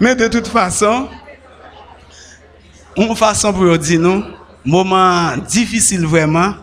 Mais 0.00 0.14
de 0.14 0.28
toute 0.28 0.48
façon, 0.48 1.08
une 2.96 3.14
façon 3.16 3.52
pour 3.52 3.78
dire 3.78 4.00
nous, 4.00 4.24
moment 4.64 5.36
difficile 5.36 6.04
vraiment, 6.06 6.54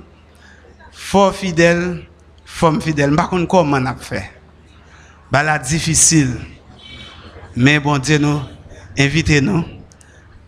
fort 0.91 1.33
fidèle, 1.33 2.03
femme 2.45 2.81
fidèle. 2.81 3.09
Je 3.09 3.15
ne 3.15 3.17
sais 3.17 3.29
pas 3.29 3.45
comment 3.47 3.77
on 3.77 3.85
a 3.85 3.95
fait? 3.95 4.29
Bah 5.31 5.57
difficile. 5.57 6.37
Mais 7.55 7.79
bon 7.79 7.97
Dieu 7.99 8.17
nous, 8.17 8.41
invitez-nous 8.97 9.63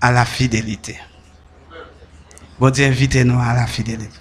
à 0.02 0.12
la 0.12 0.26
fidélité. 0.26 1.00
Bon 2.60 2.70
Dieu, 2.70 2.86
invitez-nous 2.86 3.40
à 3.40 3.54
la 3.54 3.68
fidélité. 3.68 4.20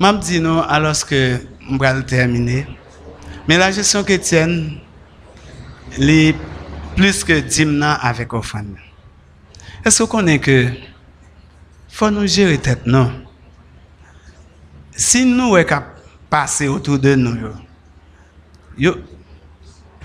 Je 0.00 0.12
dis 0.20 0.40
nous, 0.40 0.60
alors 0.60 0.94
que 1.06 1.40
je 1.70 1.76
vais 1.76 2.02
terminer. 2.02 2.66
Mais 3.46 3.56
la 3.56 3.70
gestion 3.70 4.04
chrétienne, 4.04 4.78
les 5.96 6.34
plus 6.96 7.24
que 7.24 7.40
dimna 7.40 7.94
avec 7.94 8.32
offrande. 8.32 8.76
Est-ce 9.84 10.02
qu'on 10.02 10.26
est 10.26 10.38
que 10.38 10.68
faut 11.88 12.10
nous 12.10 12.26
gérer 12.26 12.58
tête 12.58 12.86
non? 12.86 13.10
Si 14.92 15.24
nous 15.24 15.56
est 15.56 15.66
passer 16.28 16.68
autour 16.68 16.98
de 16.98 17.14
nous, 17.14 17.36
yo 18.76 18.96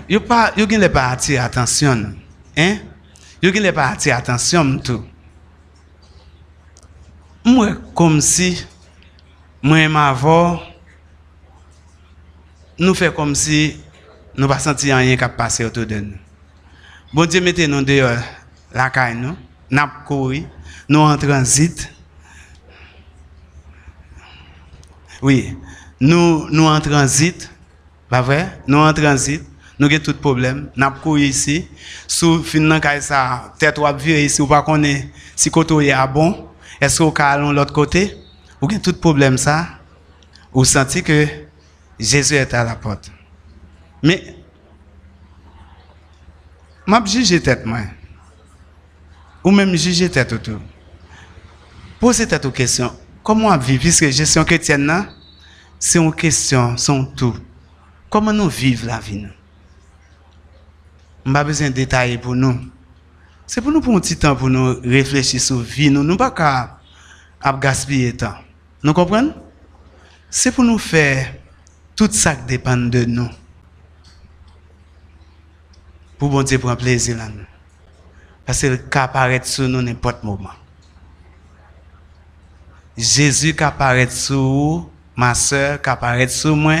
yo 0.08 0.20
pas 0.20 0.52
yo 0.56 0.66
ne 0.66 0.88
pas 0.88 1.10
attirer 1.10 1.38
attention, 1.38 2.14
hein? 2.56 2.78
Yo 3.42 3.50
ne 3.50 3.70
pas 3.70 3.88
attirer 3.88 4.16
attention 4.16 4.78
tout. 4.78 5.04
Moi 7.44 7.76
comme 7.94 8.20
si 8.20 8.64
moi 9.62 9.88
m'avons 9.88 10.60
nous 12.78 12.94
fait 12.94 13.14
comme 13.14 13.34
si 13.34 13.80
nous 14.36 14.48
pas 14.48 14.58
senti 14.58 14.92
rien 14.92 15.16
qui 15.16 15.24
a 15.24 15.28
passé 15.28 15.64
autour 15.64 15.86
de 15.86 16.00
nous. 16.00 16.18
Bon 17.12 17.26
Dieu, 17.26 17.40
mettez 17.40 17.68
nous 17.68 17.82
dehors, 17.82 18.18
la 18.72 18.90
caille 18.90 19.14
nous, 19.14 19.36
n'a 19.70 19.86
couru, 20.04 20.42
nous 20.88 20.98
en 20.98 21.16
transit. 21.16 21.88
Oui, 25.22 25.56
nous, 26.00 26.48
nous 26.50 26.66
en 26.66 26.80
transit, 26.80 27.48
pas 28.08 28.20
vrai? 28.20 28.60
Nous 28.66 28.78
en 28.78 28.92
transit, 28.92 29.42
nous 29.78 29.86
avons 29.86 29.98
tout 29.98 30.14
problème, 30.14 30.68
n'a 30.76 30.90
couru 30.90 31.22
ici, 31.22 31.68
sous 32.06 32.42
fin 32.42 32.80
ça, 33.00 33.52
tête 33.58 33.78
ou 33.78 33.86
viré 33.96 34.24
ici, 34.24 34.40
ou 34.40 34.46
pas 34.46 34.62
connaît 34.62 35.10
si 35.34 35.50
côté 35.50 35.88
est 35.88 36.08
bon, 36.12 36.48
est-ce 36.80 37.02
qu'on 37.02 37.10
allons 37.10 37.52
l'autre 37.52 37.72
côté? 37.72 38.16
Ou 38.60 38.66
avez 38.66 38.80
tout 38.80 38.92
problème 38.94 39.36
ça? 39.36 39.66
Ou 40.52 40.64
senti 40.64 41.02
que 41.02 41.26
Jésus 41.98 42.34
est 42.34 42.54
à 42.54 42.64
la 42.64 42.76
porte. 42.76 43.10
Mais, 44.02 44.36
m'a 46.86 47.04
juger 47.04 47.40
tête 47.40 47.66
moi. 47.66 47.80
Ou 49.42 49.50
même 49.50 49.74
juger 49.74 50.08
tête 50.08 50.32
autour. 50.32 50.60
Posez 51.98 52.26
tête 52.26 52.44
aux 52.44 52.50
questions. 52.50 52.92
Comment 53.22 53.56
vivre 53.58 53.80
puisque 53.80 54.08
gestion 54.10 54.44
chrétienne 54.44 55.06
c'est 55.78 55.98
une 55.98 56.14
question, 56.14 56.78
c'est 56.78 57.14
tout. 57.14 57.36
Comment 58.08 58.32
nous 58.32 58.48
vivons 58.48 58.86
la 58.86 59.00
vie 59.00 59.26
pas 61.32 61.44
besoin 61.44 61.70
de 61.70 61.74
détails 61.74 62.18
pour 62.18 62.34
nous. 62.34 62.58
C'est 63.46 63.60
pour 63.60 63.72
nous 63.72 63.80
prendre 63.80 63.98
un 63.98 64.00
petit 64.00 64.16
temps 64.16 64.36
pour 64.36 64.48
nous 64.48 64.80
réfléchir 64.82 65.40
sur 65.40 65.58
la 65.58 65.62
vie. 65.62 65.90
Nous 65.90 66.02
ne 66.02 66.14
pas 66.16 66.30
qu'à 66.30 66.78
gaspiller 67.58 68.12
le 68.12 68.16
temps. 68.16 68.36
Nous 68.82 68.92
comprenons? 68.92 69.34
C'est 70.30 70.52
pour 70.52 70.64
nous 70.64 70.78
faire 70.78 71.34
tout 71.94 72.08
ça 72.10 72.34
qui 72.34 72.44
dépend 72.44 72.76
de 72.76 73.04
nous. 73.04 73.28
Pour 76.18 76.30
bon 76.30 76.42
Dieu 76.42 76.58
prendre 76.58 76.76
plaisir 76.76 77.16
là. 77.16 77.28
Parce 78.44 78.60
que 78.60 78.76
peut 78.76 78.98
apparaître 78.98 79.46
sur 79.46 79.68
nous 79.68 79.80
n'importe 79.80 80.22
moment. 80.24 80.50
Jésus 82.96 83.54
qui 83.54 83.64
apparaît 83.64 84.08
sur 84.10 84.36
vous, 84.36 84.90
ma 85.16 85.34
soeur, 85.34 85.80
qui 85.80 85.88
apparaît 85.88 86.28
sur 86.28 86.54
moi, 86.54 86.76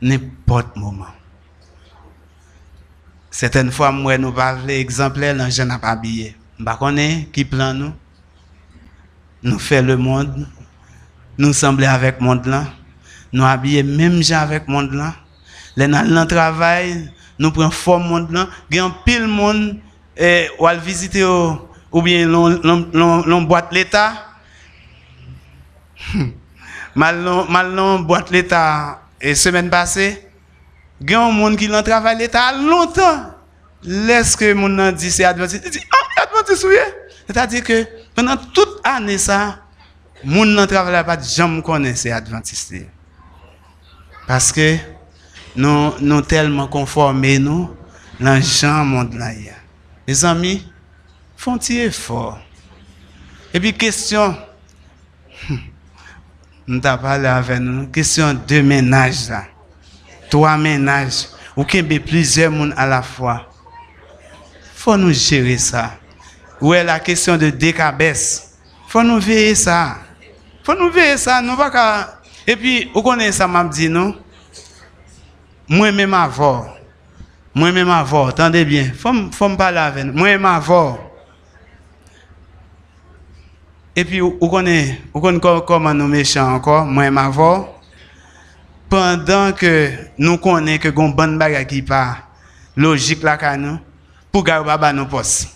n'importe 0.00 0.76
moment. 0.76 1.06
Certaines 3.30 3.70
fois, 3.70 3.92
moi, 3.92 4.18
nous 4.18 4.32
parlons 4.32 4.68
exemplaire, 4.68 5.36
je 5.50 5.62
n'ai 5.62 5.78
pas 5.78 5.90
habillé. 5.90 6.36
Je 6.58 6.64
ne 6.64 7.24
qui 7.32 7.44
plan 7.44 7.72
nous? 7.72 7.92
Nous 9.42 9.58
fait 9.58 9.82
le 9.82 9.96
monde. 9.96 10.46
Nous 11.38 11.52
sembler 11.52 11.86
avec 11.86 12.18
le 12.20 12.26
monde 12.26 12.44
là. 12.46 12.64
Nous 13.32 13.44
habiller 13.44 13.82
même 13.82 14.22
gens 14.22 14.40
avec 14.40 14.66
le 14.66 14.72
monde 14.72 14.92
là. 14.92 15.14
Les 15.76 15.86
dans 15.88 16.26
travail, 16.26 17.10
nous 17.38 17.50
prenons 17.50 17.70
forme 17.70 18.08
monde 18.08 18.30
là. 18.32 18.48
Il 18.70 18.76
y 18.76 18.80
pile 19.04 19.26
monde 19.26 19.78
et 20.16 20.48
ou 20.58 20.66
al 20.66 20.78
visiter 20.80 21.24
ou 21.24 22.02
bien 22.02 22.26
l'on 22.26 23.42
boîte 23.42 23.72
l'état. 23.72 24.12
mal 26.94 27.22
non 27.22 28.00
boîte 28.00 28.30
l'état 28.30 29.02
et 29.20 29.34
semaine 29.34 29.70
passée, 29.70 30.29
il 31.00 31.10
y 31.10 31.14
a 31.14 31.22
un 31.22 31.30
monde 31.32 31.56
qui 31.56 31.66
l'en 31.66 31.82
travail 31.82 32.18
l'état 32.18 32.52
longtemps. 32.52 33.34
Laisse 33.82 34.36
que 34.36 34.52
mon 34.52 34.68
nan 34.68 34.94
dit 34.94 35.10
c'est 35.10 35.24
adventiste. 35.24 35.62
Il 35.64 35.70
dit 35.70 35.80
ah 35.90 36.22
adventiste 36.22 36.64
oui. 36.68 36.76
C'est-à-dire 37.26 37.64
que 37.64 37.86
pendant 38.14 38.36
toute 38.36 38.80
année 38.84 39.16
ça, 39.16 39.60
mon 40.22 40.44
nan 40.44 40.66
travail 40.66 41.04
pas 41.04 41.18
jamais 41.20 41.62
connaît 41.62 41.94
c'est 41.94 42.12
adventiste. 42.12 42.74
Parce 44.26 44.52
que 44.52 44.76
nous 45.56 45.92
nous 46.00 46.20
tellement 46.20 46.68
conformés 46.68 47.38
nous 47.38 47.74
dans 48.20 48.34
le 48.34 48.84
monde 48.84 49.14
là. 49.14 49.30
Les 50.06 50.24
amis, 50.24 50.70
font-ils 51.36 51.80
effort? 51.80 52.38
Et 53.54 53.60
puis 53.60 53.72
question, 53.72 54.36
nous 56.66 56.80
avons 56.84 57.02
parlé 57.02 57.26
avec 57.26 57.58
nous, 57.60 57.86
question 57.88 58.34
de 58.46 58.60
ménage 58.60 59.30
là. 59.30 59.44
Trois 60.30 60.56
ménages, 60.56 61.26
ou 61.56 61.64
ait 61.72 61.82
plusieurs 61.98 62.50
monde 62.50 62.72
à 62.76 62.86
la 62.86 63.02
fois. 63.02 63.46
faut 64.74 64.96
nous 64.96 65.12
gérer 65.12 65.58
ça. 65.58 65.92
Ou 66.60 66.72
est 66.72 66.84
la 66.84 67.00
question 67.00 67.36
de 67.36 67.50
décabesse. 67.50 68.54
faut 68.88 69.02
nous 69.02 69.18
veiller 69.18 69.54
ça. 69.54 69.96
faut 70.62 70.74
nous 70.74 70.90
veiller 70.90 71.16
ça. 71.16 71.42
Nous 71.42 71.56
pas 71.56 72.20
et 72.46 72.56
puis, 72.56 72.90
vous 72.92 73.02
connaissez 73.02 73.38
ça, 73.38 73.46
m'a 73.46 73.62
dit, 73.64 73.88
non? 73.88 74.12
Moi-même 75.68 76.14
avant. 76.14 76.66
Moi-même 77.54 77.90
avant. 77.90 78.26
Attendez 78.26 78.64
bien. 78.64 78.90
Faut, 78.92 79.12
faut 79.30 79.48
me 79.48 79.56
parler 79.56 79.78
avec 79.78 80.04
nous. 80.04 80.12
Moi-même 80.14 80.44
avant. 80.44 80.98
Et 83.94 84.04
puis, 84.04 84.20
vous 84.20 84.48
connaissez, 84.48 85.00
vous 85.12 85.20
connaissez 85.20 85.62
comment 85.64 85.94
nous 85.94 86.08
méchants 86.08 86.54
encore? 86.54 86.86
Moi-même 86.86 87.18
avant. 87.18 87.79
Pendant 88.90 89.52
que 89.52 89.92
nous 90.18 90.36
connaissons 90.36 90.82
que 90.82 90.88
une 90.88 91.14
bonne 91.14 91.38
bagarre 91.38 91.66
qui 91.66 91.80
pas 91.80 92.16
logique 92.76 93.22
là, 93.22 93.56
nous, 93.56 93.78
pour 94.32 94.42
garder 94.42 94.92
nos 94.92 95.06
postes. 95.06 95.48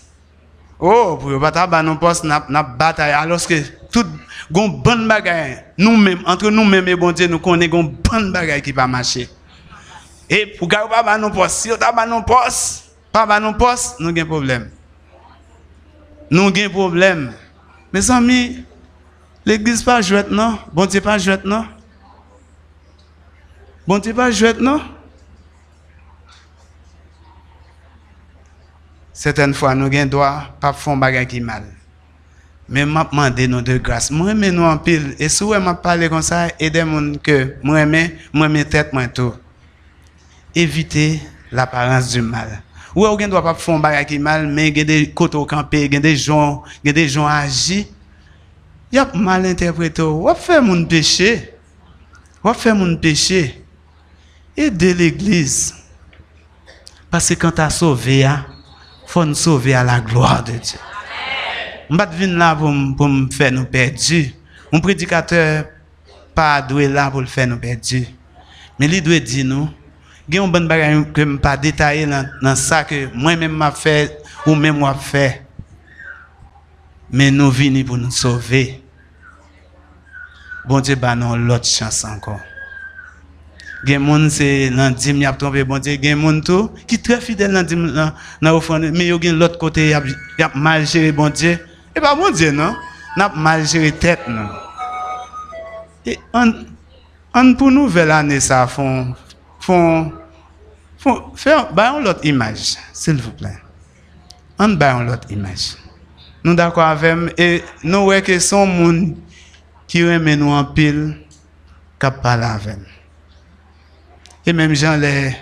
Oh, 0.79 1.17
pour 1.19 1.39
pas 1.39 1.83
nos 1.83 1.97
postes, 1.97 2.23
n'a 2.23 2.63
bataille. 2.63 3.11
Alors 3.11 3.45
que 3.45 3.55
tout 3.91 4.05
gon 4.51 4.67
bonne 4.67 5.07
bagaille 5.07 5.63
nous-mêmes 5.77 6.21
entre 6.25 6.49
nous-mêmes 6.49 6.87
et 6.87 6.95
bon 6.95 7.11
Dieu 7.11 7.27
nous 7.27 7.39
connaissons 7.39 7.71
gon 7.71 7.95
bonne 8.03 8.31
bagaille 8.31 8.61
qui 8.61 8.73
pas 8.73 8.87
marcher. 8.87 9.29
Et 10.29 10.45
pour 10.45 10.67
gars 10.67 10.87
pas 10.87 11.17
nous 11.17 11.29
poste 11.29 11.55
si 11.57 11.71
on 11.71 11.77
pas 11.77 12.05
nous 12.05 12.21
poste 12.23 12.91
pas 13.11 13.25
ba 13.25 13.39
nous 13.39 13.53
poste 13.53 13.99
nous 13.99 14.11
gain 14.11 14.25
problème. 14.25 14.69
Nous 16.29 16.51
gain 16.51 16.69
problème. 16.69 17.33
Mes 17.93 18.11
amis 18.11 18.63
l'église 19.45 19.83
pas 19.83 20.01
jouette 20.01 20.29
non? 20.29 20.57
Bon 20.73 20.85
Dieu 20.85 21.01
pas 21.01 21.17
jouette 21.17 21.45
non? 21.45 21.65
Bon 23.87 23.99
Dieu 23.99 24.13
pas 24.13 24.31
jouette 24.31 24.59
non? 24.59 24.81
Certaines 29.13 29.53
fois 29.53 29.75
nous 29.75 29.89
gain 29.89 30.05
droit 30.05 30.55
pas 30.59 30.73
faire 30.73 30.97
bagaille 30.97 31.27
qui 31.27 31.39
mal 31.39 31.63
mais 32.67 32.85
m'a 32.85 33.03
demandé 33.03 33.47
nous 33.47 33.61
de 33.61 33.77
grâce. 33.77 34.09
Moi 34.11 34.33
mais 34.33 34.51
nous 34.51 34.63
en 34.63 34.77
pile 34.77 35.15
et 35.19 35.29
si 35.29 35.43
vous 35.43 35.53
m'a 35.53 35.75
parlé 35.75 36.09
comme 36.09 36.21
ça 36.21 36.47
aider 36.59 36.83
gens 36.83 37.17
que 37.21 37.55
moi 37.61 37.81
aimer 37.81 38.15
moi 38.33 38.49
mes 38.49 38.65
tête 38.65 38.91
moi 38.93 39.07
tout. 39.07 39.33
Éviter 40.53 41.21
l'apparence 41.51 42.11
du 42.11 42.21
mal. 42.21 42.61
Ou 42.95 43.05
on 43.05 43.17
ne 43.17 43.27
doit 43.27 43.43
pas 43.43 43.53
faire 43.53 43.79
bagage 43.79 44.05
qui 44.07 44.19
mal 44.19 44.47
mais 44.47 44.69
il 44.69 44.77
y 44.77 44.81
a 44.81 44.83
des 44.83 45.11
côtés 45.11 45.37
au 45.37 45.45
campé, 45.45 45.85
il 45.85 45.93
y 45.93 45.97
a 45.97 45.99
des 45.99 46.15
gens, 46.15 46.63
il 46.83 46.87
y 46.87 46.89
a 46.89 46.93
des 46.93 47.07
gens 47.07 47.27
agis. 47.27 47.87
Il 48.91 48.95
y 48.95 48.99
a 48.99 49.11
mal 49.13 49.45
interprété. 49.45 50.01
Ou 50.01 50.29
fait 50.33 50.61
mon 50.61 50.85
péché? 50.85 51.53
Ou 52.43 52.53
fait 52.53 52.73
mon 52.73 52.95
péché? 52.95 53.64
Aider 54.57 54.93
l'église. 54.93 55.75
Parce 57.11 57.29
que 57.29 57.33
quand 57.35 57.51
tu 57.51 57.61
as 57.61 57.69
sauvé, 57.69 58.19
il 58.21 58.43
faut 59.07 59.25
nous 59.25 59.35
sauver 59.35 59.73
à 59.73 59.83
la 59.83 59.99
gloire 59.99 60.43
de 60.43 60.53
Dieu. 60.53 60.79
Je 61.89 61.93
ne 61.93 61.97
pas 61.97 62.09
là 62.11 62.55
pour, 62.55 62.71
me 62.71 63.31
faire 63.31 63.51
nous 63.51 63.65
perdre. 63.65 63.99
Mon 64.71 64.81
prédicateur 64.81 65.65
pas 66.33 66.61
doué 66.61 66.87
là 66.87 67.11
pour 67.11 67.21
le 67.21 67.27
faire 67.27 67.47
nous 67.47 67.57
perdre. 67.57 67.81
Mais 68.79 68.87
il 68.87 69.01
doit 69.01 69.19
dire 69.19 69.45
nous, 69.45 69.69
il 70.27 70.35
y 70.35 70.39
a 70.39 70.43
une 70.43 70.51
bonne 70.51 70.67
bagage 70.67 71.05
que 71.13 71.21
je 71.23 71.37
pas 71.37 71.55
détaillé 71.55 72.07
dans, 72.07 72.55
ça 72.55 72.83
que 72.83 73.09
moi-même 73.13 73.53
m'a 73.53 73.71
fait 73.71 74.19
ou 74.45 74.55
même 74.55 74.77
moi 74.77 74.95
fait. 74.95 75.45
Mais 77.11 77.29
nous 77.29 77.51
venons 77.51 77.83
pour 77.83 77.97
nous 77.97 78.11
sauver. 78.11 78.83
Bon 80.67 80.79
Dieu, 80.79 80.95
bah 80.95 81.15
non, 81.15 81.35
l'autre 81.35 81.67
chance 81.67 82.03
encore. 82.03 82.39
Il 83.87 83.91
y 83.91 83.95
a 83.95 83.99
des 83.99 84.05
gens 84.05 84.29
qui 84.29 84.69
dans 84.71 84.89
le 84.89 84.95
dîme, 84.95 85.21
ils 85.21 85.37
trompé 85.37 85.63
bon 85.63 85.77
Dieu. 85.77 85.93
Il 85.93 86.05
y 86.05 86.11
a 86.11 86.15
des 86.15 86.21
gens 86.21 86.69
qui 86.87 86.95
sont 86.95 87.01
très 87.03 87.21
fidèles 87.21 87.53
dans 87.53 87.59
le 87.59 87.65
dîme, 87.65 87.91
dans 88.41 88.51
l'offrande. 88.51 88.89
Mais 88.93 89.05
il 89.07 89.23
y 89.23 89.29
a 89.29 89.33
l'autre 89.33 89.59
côté, 89.59 89.89
ils 89.89 90.43
ont 90.45 90.49
mal 90.55 90.87
géré 90.87 91.11
bon 91.11 91.29
Dieu. 91.29 91.59
Et 91.95 91.99
pas 91.99 92.15
bon 92.15 92.31
Dieu, 92.31 92.51
non? 92.51 92.75
N'a 93.15 93.29
mal 93.29 93.65
géré 93.65 93.91
tête, 93.91 94.27
non? 94.27 94.49
Et 96.05 96.19
on, 96.33 96.65
on 97.33 97.53
pour 97.53 97.71
nouvelle 97.71 98.11
année, 98.11 98.39
ça 98.39 98.67
font, 98.67 99.13
font, 99.59 100.11
font, 100.97 101.31
faire, 101.35 101.71
bah, 101.73 101.95
l'autre 102.03 102.25
image, 102.25 102.77
s'il 102.91 103.15
vous 103.15 103.31
plaît. 103.31 103.57
On 104.59 104.69
bah, 104.69 105.01
l'autre 105.03 105.31
image. 105.31 105.75
Nous 106.43 106.55
d'accord 106.55 106.83
avec, 106.83 107.39
et 107.39 107.63
nous 107.83 108.09
que 108.21 108.39
son 108.39 108.65
monde 108.65 109.15
qui 109.87 110.03
remet 110.03 110.35
nous 110.35 110.51
en 110.51 110.65
pile, 110.65 111.17
qui 111.99 112.07
parle 112.21 112.43
avec. 112.43 112.77
Et 114.45 114.53
même 114.53 114.73
Jean, 114.73 114.97
les 114.97 115.35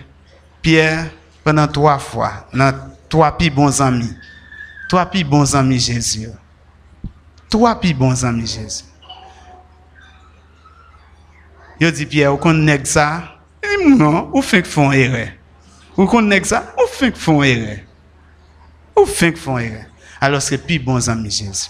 Pierre, 0.62 1.10
pendant 1.44 1.68
trois 1.68 2.00
fois, 2.00 2.48
dans 2.54 2.74
trois 3.10 3.38
plus 3.38 3.50
bons 3.50 3.82
amis. 3.82 4.16
Trois 4.90 5.06
plus 5.06 5.24
bons 5.24 5.56
amis 5.56 5.80
Jésus 5.80 6.30
trois 7.54 7.80
plus 7.80 7.94
bons 7.94 8.26
amis 8.26 8.48
Jésus. 8.48 8.84
Il 11.80 11.92
dit 11.92 12.08
Pierre, 12.08 12.34
on 12.34 12.38
connaît 12.38 12.84
ça? 12.84 13.36
Il 13.64 13.96
Non, 13.96 14.32
ou 14.34 14.42
fait 14.42 14.66
font 14.66 14.92
erreur. 14.92 15.28
Ou 15.96 16.08
connaissez 16.08 16.46
ça, 16.46 16.74
ou 16.80 16.88
fait 16.88 17.16
font 17.16 17.44
erreur. 17.44 17.78
Ou 18.98 19.06
fait 19.06 19.38
font 19.38 19.60
erreur. 19.60 19.86
Alors 20.20 20.42
c'est 20.42 20.58
plus 20.58 20.80
bon 20.80 21.08
ami 21.08 21.30
Jésus. 21.30 21.70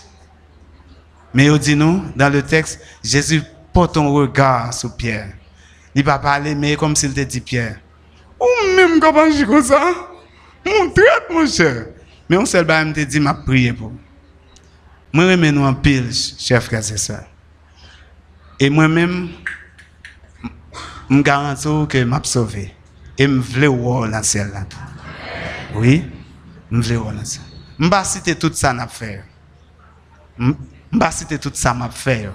Mais 1.34 1.48
il 1.48 1.60
dit 1.60 1.76
nous, 1.76 2.02
dans 2.15 2.32
le 2.32 2.41
texte, 2.41 2.80
Jésus 3.04 3.43
porte 3.74 3.98
un 3.98 4.08
regard 4.08 4.74
sur 4.74 4.96
Pierre. 4.96 5.34
Li 5.93 6.03
pa 6.06 6.17
pale 6.21 6.56
me 6.58 6.73
kom 6.79 6.95
si 6.97 7.10
l 7.10 7.13
te 7.15 7.25
di 7.29 7.41
Pierre. 7.45 7.77
Ou 8.41 8.69
mèm 8.77 8.97
kapan 9.03 9.32
jiko 9.34 9.62
sa? 9.65 9.79
Moun 10.65 10.89
tret 10.95 11.29
moun 11.32 11.49
chè. 11.49 11.69
Mè 12.29 12.39
ou 12.39 12.49
sel 12.49 12.65
ba 12.67 12.82
m 12.84 12.93
te 12.95 13.06
di 13.06 13.21
m 13.21 13.29
ap 13.29 13.43
priye 13.47 13.73
pou. 13.77 13.93
Mwen 15.13 15.29
remè 15.29 15.51
nou 15.53 15.67
an 15.69 15.77
pil 15.86 16.10
chèf 16.12 16.69
kase 16.71 16.97
sa. 17.01 17.21
E 18.58 18.69
mwen 18.73 18.95
mèm 18.97 19.17
m 21.13 21.21
garantou 21.25 21.86
ke 21.91 22.01
m 22.08 22.15
ap 22.17 22.25
sove. 22.29 22.69
E 23.13 23.27
m 23.29 23.38
vle 23.45 23.69
wò 23.69 24.01
lan 24.10 24.25
sel 24.25 24.49
la. 24.56 24.65
Oui, 25.77 25.99
m 26.71 26.82
vle 26.82 26.97
wò 26.97 27.13
lan 27.13 27.27
sel. 27.27 27.45
M 27.77 27.91
ba 27.93 28.01
site 28.08 28.34
tout 28.41 28.58
sa 28.58 28.73
n 28.73 28.82
ap 28.82 28.93
fè. 28.93 29.12
M 30.41 30.56
ba 30.97 31.12
site 31.13 31.38
tout 31.41 31.53
sa 31.60 31.75
m 31.77 31.86
ap 31.86 31.93
fè 31.93 32.23
yo. 32.23 32.34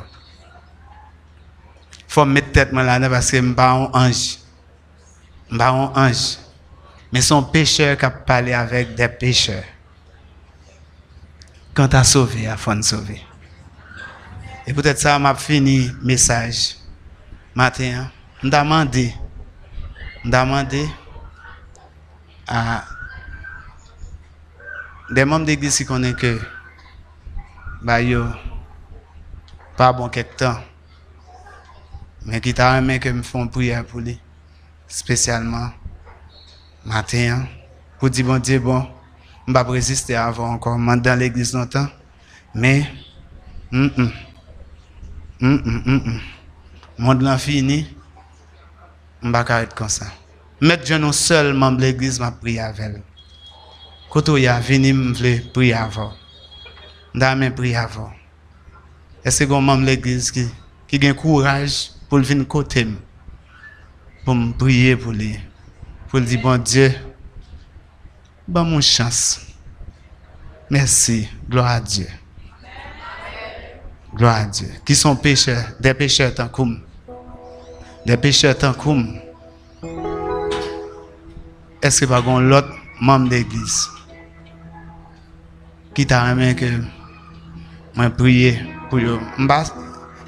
Faut 2.09 2.25
mettre 2.25 2.53
tête 2.53 2.73
là 2.73 2.99
parce 3.09 3.31
que 3.31 3.37
je 3.37 3.43
suis 3.43 3.57
un 3.59 3.91
ange. 3.93 4.39
Je 5.51 5.55
suis 5.55 5.63
un 5.63 5.93
ange. 5.95 6.39
Mais 7.13 7.21
son 7.21 7.43
pécheur 7.43 7.97
qui 7.97 8.05
a 8.05 8.11
parlé 8.11 8.53
avec 8.53 8.95
des 8.95 9.09
pécheurs. 9.09 9.65
Quand 11.75 11.89
tu 11.89 11.97
as 11.97 12.05
sauvé, 12.05 12.43
il 12.43 12.57
faut 12.57 12.83
sauver. 12.83 13.23
Et 14.67 14.73
peut-être 14.75 14.99
ça 14.99 15.19
m'a 15.19 15.35
fini 15.35 15.91
message. 16.03 16.77
Matin, 17.55 18.11
je 18.43 18.49
demandé, 18.49 19.15
demandé 20.25 20.87
à 22.47 22.85
des 25.11 25.25
membres 25.25 25.47
d'église 25.47 25.77
qui 25.77 25.85
connaissent 25.85 26.15
que, 26.15 26.41
bah, 27.83 27.99
pas 29.77 29.93
bon 29.93 30.09
quelque 30.09 30.37
temps, 30.37 30.61
mais 32.29 32.43
qui 32.43 32.53
t'a 32.53 32.77
aimé 32.77 32.99
que 32.99 33.09
me 33.09 33.23
font 33.23 33.49
prière 33.49 33.87
pour 33.87 34.01
lui, 34.01 34.21
spécialement 34.87 35.71
matin, 36.85 37.47
pour 37.99 38.11
dire 38.11 38.27
bon 38.27 38.39
Dieu, 38.39 38.59
bon, 38.59 38.87
je 39.47 39.53
vais 39.55 39.63
résister 39.63 40.15
avant 40.15 40.53
encore, 40.53 40.79
dans 40.79 41.19
l'église 41.19 41.55
longtemps, 41.55 41.89
mais, 42.55 42.87
hum, 43.73 43.91
hum, 43.97 44.13
hum, 45.41 45.63
hum, 45.65 45.83
hum, 45.87 46.03
hum. 46.05 46.21
monde 46.99 47.23
l'a 47.23 47.39
fini, 47.39 47.89
je 49.23 49.29
ne 49.29 49.33
vais 49.33 49.45
pas 49.45 49.63
être 49.63 49.75
comme 49.75 49.89
ça. 49.89 50.07
Mettre 50.61 50.87
je 50.87 51.13
seul 51.13 51.55
membre 51.55 51.79
de 51.79 51.83
l'église, 51.83 52.21
m'a 52.21 52.31
prié 52.31 52.61
avec 52.61 52.81
elle. 52.81 53.03
Quand 54.11 54.37
il 54.37 54.47
a 54.49 54.61
venu, 54.61 55.15
je 55.15 55.49
prier 55.49 55.73
avant. 55.73 56.13
Je 57.15 57.21
vais 57.21 57.51
prier 57.51 57.77
avant. 57.77 58.13
Est-ce 59.25 59.45
que 59.45 59.53
un 59.53 59.61
membre 59.63 59.83
de 59.83 59.87
l'église 59.87 60.31
qui, 60.31 60.47
qui 60.87 61.07
a 61.07 61.15
courage 61.15 61.93
pour 62.09 62.21
venir 62.21 62.47
côté 62.49 62.87
pour 64.25 64.35
me 64.35 64.53
prier 64.53 64.97
pour 64.97 65.13
lui, 65.13 65.39
pour 66.09 66.21
dire 66.21 66.41
bon 66.43 66.59
Dieu, 66.59 66.93
bon 68.47 68.65
mon 68.65 68.81
chance. 68.81 69.41
Merci, 70.71 71.29
gloire 71.49 71.69
à 71.69 71.81
Dieu. 71.81 72.07
Gloire 74.15 74.37
à 74.37 74.45
Dieu. 74.45 74.69
Qui 74.85 74.95
sont 74.95 75.17
pécheurs, 75.17 75.65
des 75.81 75.95
pécheurs 75.95 76.35
tant 76.35 76.49
comme. 76.49 76.81
Des 78.05 78.19
pécheurs 78.19 78.57
tant 78.57 78.75
comme. 78.75 79.19
Est-ce 81.81 82.01
que 82.01 82.07
pas 82.07 82.21
l'autre 82.21 82.75
membre 83.01 83.31
d'église 83.31 83.89
qui 85.95 86.07
t'a 86.07 86.31
remis 86.31 86.55
que 86.55 86.67
moi 87.97 88.11
prier 88.11 88.59
pour 88.91 88.99
eux. 88.99 89.19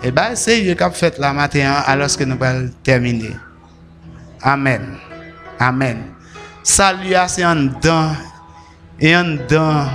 Et 0.03 0.11
bien, 0.11 0.35
c'est 0.35 0.65
ce 0.65 0.73
qu'a 0.73 0.91
fait 0.91 1.19
la 1.19 1.33
matin 1.33 1.83
alors 1.87 2.17
que 2.17 2.25
nous 2.25 2.43
allons 2.43 2.71
terminer. 2.83 3.37
Amen. 4.43 4.97
Amen. 5.59 5.99
Salut 6.63 7.15
c'est 7.29 7.43
un 7.43 7.57
don 7.83 8.11
et 8.99 9.15
un 9.15 9.37
don 9.49 9.87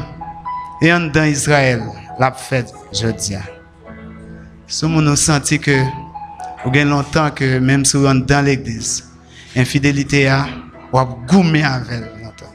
et 0.82 0.92
un 0.92 1.08
don 1.08 1.24
Israël 1.24 1.82
la 2.20 2.32
fête 2.32 2.72
jeudi. 2.92 3.36
Si 4.68 4.86
nous 4.86 5.16
senti 5.16 5.60
que 5.60 5.84
ou 6.66 6.70
bien 6.70 6.86
longtemps 6.86 7.32
que 7.32 7.60
même 7.60 7.86
si 7.86 7.98
on 7.98 8.16
dans 8.16 8.46
l'église, 8.46 9.04
infidélité 9.56 10.28
a 10.28 10.48
ou 10.92 10.98
a 11.00 11.06
goumé 11.28 11.64
avec 11.64 12.02
longtemps. 12.22 12.54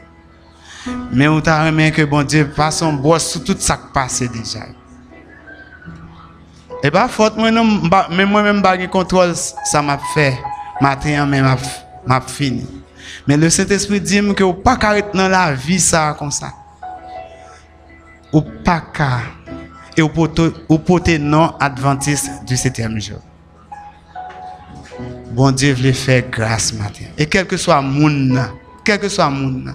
Mais 1.13 1.29
on 1.29 1.41
t'a 1.41 1.65
remis 1.65 1.91
que 1.91 2.03
bon 2.03 2.23
Dieu 2.23 2.49
passe 2.49 2.79
son 2.79 2.93
bois 2.93 3.19
sur 3.19 3.43
tout 3.43 3.57
ça 3.59 3.77
qui 3.77 3.93
passe 3.93 4.23
déjà. 4.23 4.67
Et 6.83 6.91
pas 6.91 7.09
faute 7.09 7.37
moi 7.37 7.51
non 7.51 7.83
mais 8.11 8.25
moi 8.25 8.43
même 8.43 8.63
pas 8.63 8.79
contrôle 8.87 9.35
ça 9.35 9.83
m'a 9.83 9.99
fait 10.15 10.39
matin 10.81 11.27
mais 11.27 11.43
m'a 11.43 12.21
fini. 12.23 12.67
Mais 13.27 13.37
le 13.37 13.51
Saint-Esprit 13.51 14.01
dit 14.01 14.21
que 14.35 14.45
ou 14.45 14.55
pas 14.55 14.77
carré 14.77 15.05
dans 15.13 15.29
la 15.29 15.53
vie 15.53 15.81
ça 15.81 16.17
comme 16.19 16.31
ça. 16.31 16.53
Ou 18.33 18.41
pas 18.65 18.83
car 18.93 19.23
et 19.97 20.03
ou 20.03 20.79
porter 20.79 21.19
non 21.19 21.55
adventiste 21.61 22.31
du 22.47 22.57
septième 22.57 23.01
jour. 23.01 23.19
Bon 25.33 25.51
Dieu 25.53 25.75
veut 25.75 25.93
faire 25.93 26.25
grâce 26.31 26.73
matin. 26.73 27.05
Et 27.19 27.27
quel 27.27 27.47
que 27.47 27.57
soit 27.57 27.83
monde, 27.83 28.41
quel 28.85 28.99
que 28.99 29.09
soit 29.09 29.31
monde, 29.31 29.75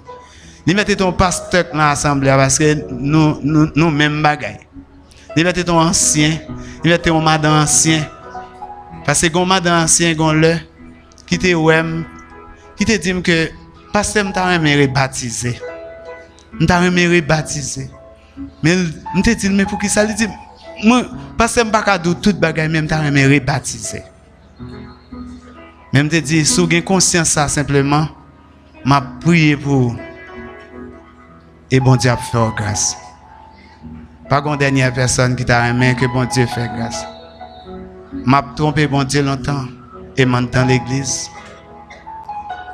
il 0.66 0.76
mettez 0.76 0.96
ton 0.96 1.14
pasteur 1.14 1.66
dans 1.72 1.78
l'assemblée 1.78 2.32
parce 2.32 2.58
que 2.58 2.92
nous 2.92 3.40
nous 3.44 3.70
nous 3.76 3.92
même 3.92 4.22
Il 5.36 5.44
mettez 5.44 5.66
ton 5.66 5.80
ancien, 5.80 6.40
il 6.84 6.90
mettez 6.90 7.10
ton 7.10 7.22
madame 7.22 7.64
ancien. 7.64 8.08
Parce 9.06 9.22
que 9.22 9.28
gon 9.28 9.46
madame 9.46 9.84
ancien 9.84 10.14
gon 10.14 10.32
le 10.32 10.56
qui 11.28 11.38
te 11.38 11.54
ouem 11.54 12.06
qui 12.78 12.86
te 12.86 12.98
dit 12.98 13.22
que 13.22 13.50
pasteur 13.92 14.26
m'ta 14.26 14.46
remercié 14.46 14.88
baptisé. 14.88 15.60
M'ta 16.60 16.80
remercié 16.80 17.22
baptisé. 17.22 17.90
Mais 18.64 18.76
m'te 19.16 19.36
dit 19.36 19.50
mais 19.50 19.66
pour 19.66 19.80
qui 19.80 19.90
ça 19.90 20.06
dit 20.06 20.28
moi 20.84 21.04
pasteur 21.38 21.66
m'pa 21.66 21.82
ka 21.82 22.00
tout 22.00 22.34
bagaille 22.34 22.70
même 22.70 22.88
ta 22.88 23.02
remercié 23.02 23.40
baptisé. 23.40 24.04
Même 25.94 26.10
te 26.10 26.16
dit 26.16 26.46
sous 26.46 26.68
gain 26.68 26.82
conscience 26.82 27.30
ça 27.30 27.48
simplement 27.48 28.08
m'a 28.86 29.02
prié 29.02 29.58
pour 29.58 29.96
et 31.72 31.80
bon 31.80 31.96
Dieu 31.96 32.12
a 32.12 32.18
fait 32.18 32.38
grâce. 32.56 32.96
Pas 34.30 34.42
une 34.44 34.58
dernière 34.58 34.92
personne 34.92 35.36
qui 35.36 35.46
t'a 35.46 35.68
aimé 35.70 35.96
que 36.00 36.06
bon 36.08 36.26
Dieu 36.26 36.48
fait 36.48 36.68
grâce. 36.76 37.06
M'a 38.26 38.44
trompé 38.56 38.88
bon 38.88 39.04
Dieu 39.04 39.22
longtemps 39.22 39.66
et 40.18 40.26
maintenant 40.26 40.66
l'église. 40.66 41.30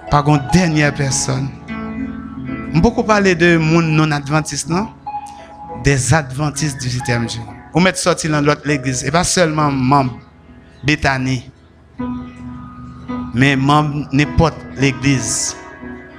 Pas 0.09 0.23
une 0.27 0.41
dernière 0.53 0.93
personne. 0.93 1.49
Beaucoup 2.75 3.03
parler 3.03 3.35
de 3.35 3.57
monde 3.57 3.85
non 3.85 4.11
adventiste, 4.11 4.69
non? 4.69 4.87
Des 5.83 6.13
adventistes 6.13 6.81
du 6.81 6.89
septième 6.89 7.29
jour. 7.29 7.45
Ou 7.73 7.81
mettre 7.81 7.97
sorti 7.97 8.29
dans 8.29 8.39
l'autre 8.39 8.61
l'église. 8.63 9.03
Et 9.03 9.11
pas 9.11 9.25
seulement 9.25 9.71
membre 9.71 10.17
Bethany. 10.85 11.51
Mais 13.33 13.57
membre 13.57 14.07
n'importe 14.13 14.57
l'église 14.77 15.55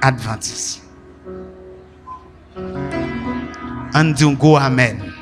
adventiste. 0.01 0.83
On 3.95 4.03
dit 4.11 4.35
go 4.35 4.57
amen. 4.57 5.13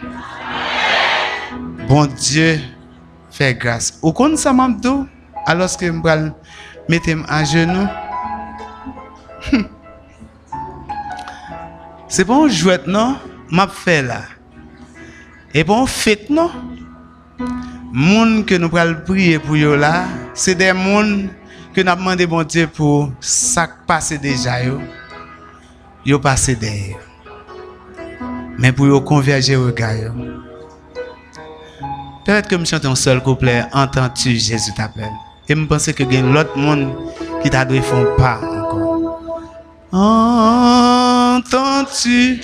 Bon 1.91 2.05
Dieu 2.05 2.57
fait 3.29 3.53
grâce. 3.53 3.99
Ou 4.01 4.13
quand 4.13 4.37
ça 4.37 4.55
alors 5.45 5.77
que 5.77 5.85
je 5.85 5.91
me 5.91 6.31
mettre 6.87 7.09
à 7.27 7.43
genoux, 7.43 7.87
c'est 12.07 12.23
bon 12.23 12.47
jouet 12.47 12.79
non, 12.87 13.17
m'a 13.49 13.67
fait 13.67 14.03
là. 14.03 14.21
Et 15.53 15.65
bon 15.65 15.85
fête 15.85 16.29
non? 16.29 16.49
Moun 17.91 18.45
que 18.45 18.55
nous 18.55 18.73
allons 18.77 19.01
prier 19.05 19.39
pour 19.39 19.57
là, 19.57 20.05
c'est 20.33 20.55
des 20.55 20.71
moun 20.71 21.27
que 21.73 21.81
nous 21.81 22.15
demandé 22.15 22.25
Dieu 22.47 22.67
pour 22.67 23.11
ça 23.19 23.67
passer 23.85 24.17
déjà 24.17 24.63
yo. 24.63 24.79
Yo 26.05 26.19
passé 26.19 26.55
derrière. 26.55 26.99
Mais 28.57 28.71
pour 28.71 28.87
yo 28.87 29.01
converger 29.01 29.57
au 29.57 29.73
gars 29.73 29.91
Peut-être 32.23 32.47
que 32.47 32.57
je 32.57 32.65
chante 32.65 32.85
un 32.85 32.95
seul 32.95 33.21
couplet, 33.21 33.65
entends-tu 33.73 34.31
Jésus 34.31 34.71
t'appelle. 34.75 35.09
Et 35.49 35.55
je 35.55 35.65
pense 35.65 35.91
que 35.91 36.03
y 36.03 36.21
l'autre 36.21 36.55
monde 36.55 36.93
qui 37.41 37.49
t'a 37.49 37.65
faire 37.65 38.15
pas 38.15 38.39
encore. 38.39 39.19
Entends-tu? 41.41 42.41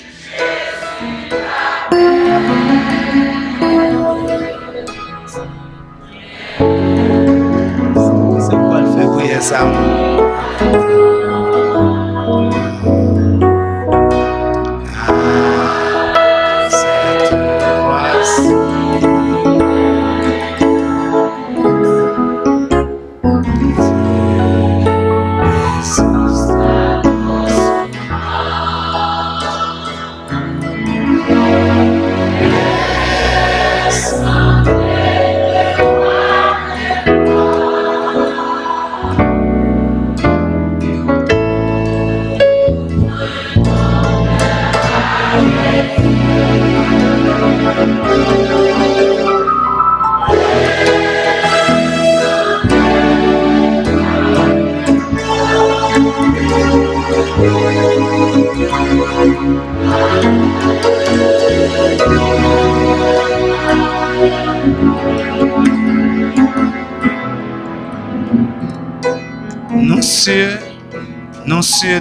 C'est 8.40 8.56
quoi 8.56 8.82
le 8.82 8.88
fait 8.98 9.06
prière 9.06 9.44
ça. 9.44 9.68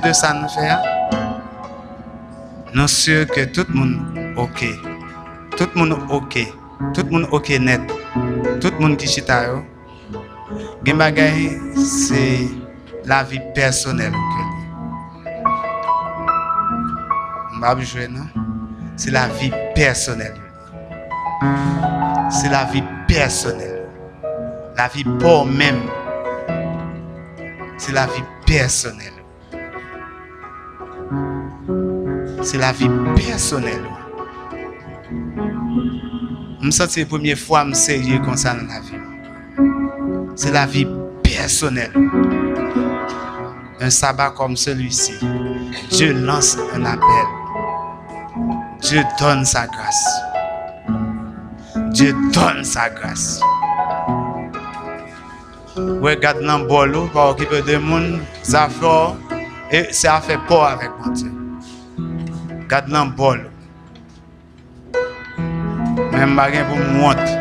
De 0.00 0.12
ça 0.12 0.32
nous 0.32 0.48
faire. 0.48 0.82
Non 2.74 2.86
sûr 2.86 3.26
que 3.26 3.44
tout 3.44 3.66
le 3.68 3.74
monde 3.74 4.34
ok. 4.36 4.64
Tout 5.56 5.68
le 5.74 5.80
monde 5.80 5.98
ok. 6.10 6.38
Tout 6.94 7.02
le 7.04 7.10
monde 7.10 7.28
ok 7.30 7.48
net. 7.60 7.80
Tout 8.60 8.72
le 8.72 8.78
monde 8.78 8.96
qui 8.96 9.06
chita 9.06 9.46
yo. 9.46 9.64
C'est 11.74 12.48
la 13.04 13.22
vie 13.24 13.40
personnelle? 13.54 14.12
C'est 18.96 19.10
la 19.10 19.26
vie 19.28 19.52
personnelle. 19.74 20.34
C'est 22.30 22.48
la 22.48 22.64
vie 22.64 22.84
personnelle. 23.08 23.88
La 24.76 24.88
vie 24.88 25.04
pour 25.04 25.46
même. 25.46 25.80
C'est 27.78 27.92
la 27.92 28.06
vie 28.06 28.24
personnelle. 28.46 29.15
C'est 32.46 32.58
la 32.58 32.70
vie 32.70 32.88
personnelle. 33.16 33.82
Je 36.60 36.66
me 36.66 36.70
sens 36.70 36.96
la 36.96 37.04
première 37.04 37.36
fois 37.36 37.64
me 37.64 37.74
sérieux 37.74 38.20
comme 38.20 38.36
ça 38.36 38.54
dans 38.54 38.68
la 38.68 38.78
vie. 38.78 38.94
C'est 40.36 40.52
la 40.52 40.64
vie 40.64 40.86
personnelle. 41.24 41.90
Un 43.80 43.90
sabbat 43.90 44.30
comme 44.30 44.56
celui-ci, 44.56 45.14
Dieu 45.90 46.12
lance 46.12 46.56
un 46.72 46.84
appel. 46.84 47.26
Dieu 48.80 49.02
donne 49.18 49.44
sa 49.44 49.66
grâce. 49.66 50.20
Dieu 51.90 52.14
donne 52.32 52.62
sa 52.62 52.90
grâce. 52.90 53.40
Ouais, 55.76 56.16
garde 56.16 56.44
dans 56.44 56.58
le 56.58 56.68
bol, 56.68 57.10
pas 57.12 57.30
occuper 57.30 57.62
de 57.62 57.76
monde, 57.78 58.20
ça 58.44 58.68
fait, 58.68 59.76
et 59.76 59.92
ça 59.92 60.20
fait 60.20 60.38
peur 60.46 60.62
avec 60.62 60.90
mon 61.04 61.10
Dieu. 61.12 61.35
Garde 62.68 62.90
dans 62.90 63.06
bol. 63.06 63.48
Même 66.12 66.34
pas 66.34 66.50
pour 66.68 66.78
me 66.78 66.98
monter. 66.98 67.38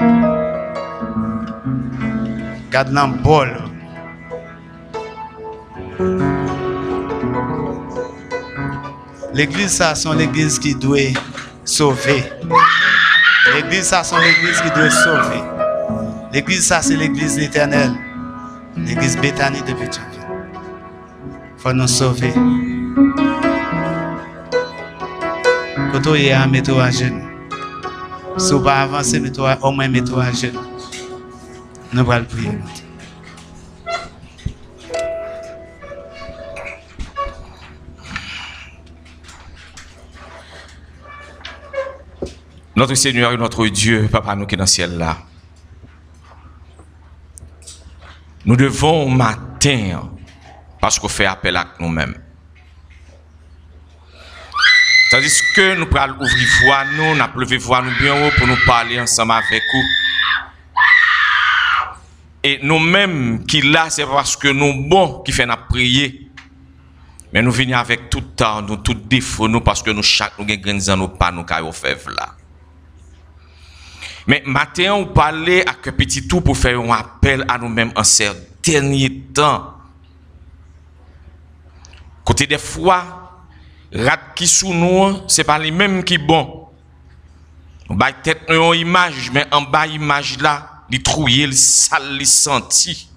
Garde 2.71 2.93
dans 2.93 3.07
bol. 3.07 3.49
L'église, 9.33 9.71
ça, 9.71 9.95
c'est 9.95 10.13
l'église 10.13 10.59
qui 10.59 10.75
doit 10.75 10.99
sauver. 11.63 12.23
L'église, 13.55 13.83
ça, 13.83 14.03
c'est 14.03 14.19
l'église 14.19 14.61
qui 14.61 14.69
doit 14.69 14.89
sauver. 14.91 15.41
L'église, 16.31 16.67
ça, 16.67 16.81
c'est 16.81 16.95
l'église 16.95 17.37
éternelle. 17.39 17.93
L'église 18.77 19.17
Bethany 19.17 19.61
de 19.61 19.73
Pétionville. 19.73 20.19
faut 21.57 21.73
nous 21.73 21.87
sauver. 21.87 22.33
Notre 42.75 42.95
Seigneur 42.95 43.31
et 43.31 43.37
notre 43.37 43.65
Dieu, 43.67 44.09
Papa 44.11 44.35
nous 44.35 44.45
qui 44.45 44.55
est 44.55 44.57
dans 44.57 44.63
le 44.63 44.67
ciel 44.67 44.97
là. 44.97 45.19
Nous 48.43 48.57
devons 48.57 49.09
matin, 49.09 50.11
parce 50.81 50.99
qu'on 50.99 51.07
fait 51.07 51.25
appel 51.25 51.55
à 51.55 51.67
nous-mêmes. 51.79 52.24
Tandis 55.11 55.41
que 55.55 55.75
nous 55.75 55.85
prenons 55.85 56.15
ouvrir 56.15 56.47
voix 56.63 56.85
nous, 56.85 57.15
nous 57.15 57.39
lever 57.39 57.57
voix 57.57 57.81
nous 57.81 57.95
bien 57.99 58.13
haut 58.13 58.31
pour 58.37 58.47
nous 58.47 58.57
parler 58.65 58.99
ensemble 58.99 59.33
avec 59.33 59.61
vous. 59.71 59.83
Et 62.43 62.59
nous-mêmes 62.61 63.45
qui 63.45 63.61
là, 63.61 63.89
c'est 63.89 64.05
parce 64.05 64.35
que 64.35 64.47
nous 64.47 64.87
bons 64.87 65.21
qui 65.23 65.31
fait 65.31 65.45
notre 65.45 65.67
prier. 65.67 66.29
Mais 67.33 67.41
nous 67.41 67.51
venons 67.51 67.77
avec 67.77 68.09
tout 68.09 68.21
temps, 68.21 68.61
nous 68.61 68.77
tout 68.77 68.93
défaut, 68.93 69.47
nous 69.47 69.61
parce 69.61 69.83
que 69.83 69.91
nous 69.91 70.03
chaque 70.03 70.37
nous 70.39 70.89
avons 70.89 71.01
nous 71.01 71.07
pas 71.09 71.31
nous 71.31 71.71
faire 71.71 71.97
là. 72.15 72.35
Mais 74.27 74.41
matin, 74.45 74.93
on 74.93 75.05
parlait 75.05 75.67
à 75.67 75.73
petit 75.73 76.27
tout 76.27 76.41
pour 76.41 76.57
faire 76.57 76.79
un 76.79 76.91
appel 76.91 77.45
à 77.47 77.57
nous-mêmes 77.57 77.91
en 77.95 78.03
ces 78.03 78.31
derniers 78.63 79.21
temps. 79.33 79.73
Côté 82.23 82.47
des 82.47 82.57
fois, 82.57 83.24
rat 83.93 84.33
qui 84.35 84.47
sous 84.47 84.73
nous, 84.73 85.21
c'est 85.27 85.43
pas 85.43 85.59
les 85.59 85.71
mêmes 85.71 86.03
qui 86.03 86.17
bon. 86.17 86.69
On 87.89 87.95
va 87.95 88.11
tête 88.13 88.41
une 88.49 88.75
image, 88.75 89.31
mais 89.31 89.45
en 89.51 89.61
bas 89.61 89.87
image 89.87 90.39
là, 90.39 90.83
il 90.89 91.01
trouille, 91.01 91.43
il 91.43 91.55
sale, 91.55 92.17
il 92.19 92.25
senti. 92.25 93.09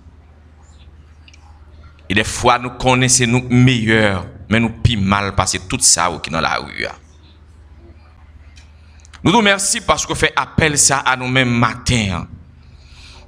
Et 2.09 2.14
des 2.14 2.24
fois, 2.24 2.59
nous 2.59 2.70
connaissons 2.70 3.26
nous 3.26 3.46
meilleurs, 3.48 4.26
mais 4.48 4.61
nous 4.61 4.70
pis 4.70 4.96
mal 4.96 5.35
passer 5.35 5.61
tout 5.68 5.78
ça 5.81 6.11
qui 6.22 6.31
dans 6.31 6.40
la 6.40 6.57
rue. 6.57 6.87
Nous 9.22 9.33
nous 9.33 9.38
remercions 9.38 9.83
parce 9.87 10.07
qu'on 10.07 10.14
fait 10.14 10.33
appel 10.37 10.78
ça 10.78 10.98
à 10.98 11.16
nous-mêmes 11.16 11.50
matin. 11.50 12.26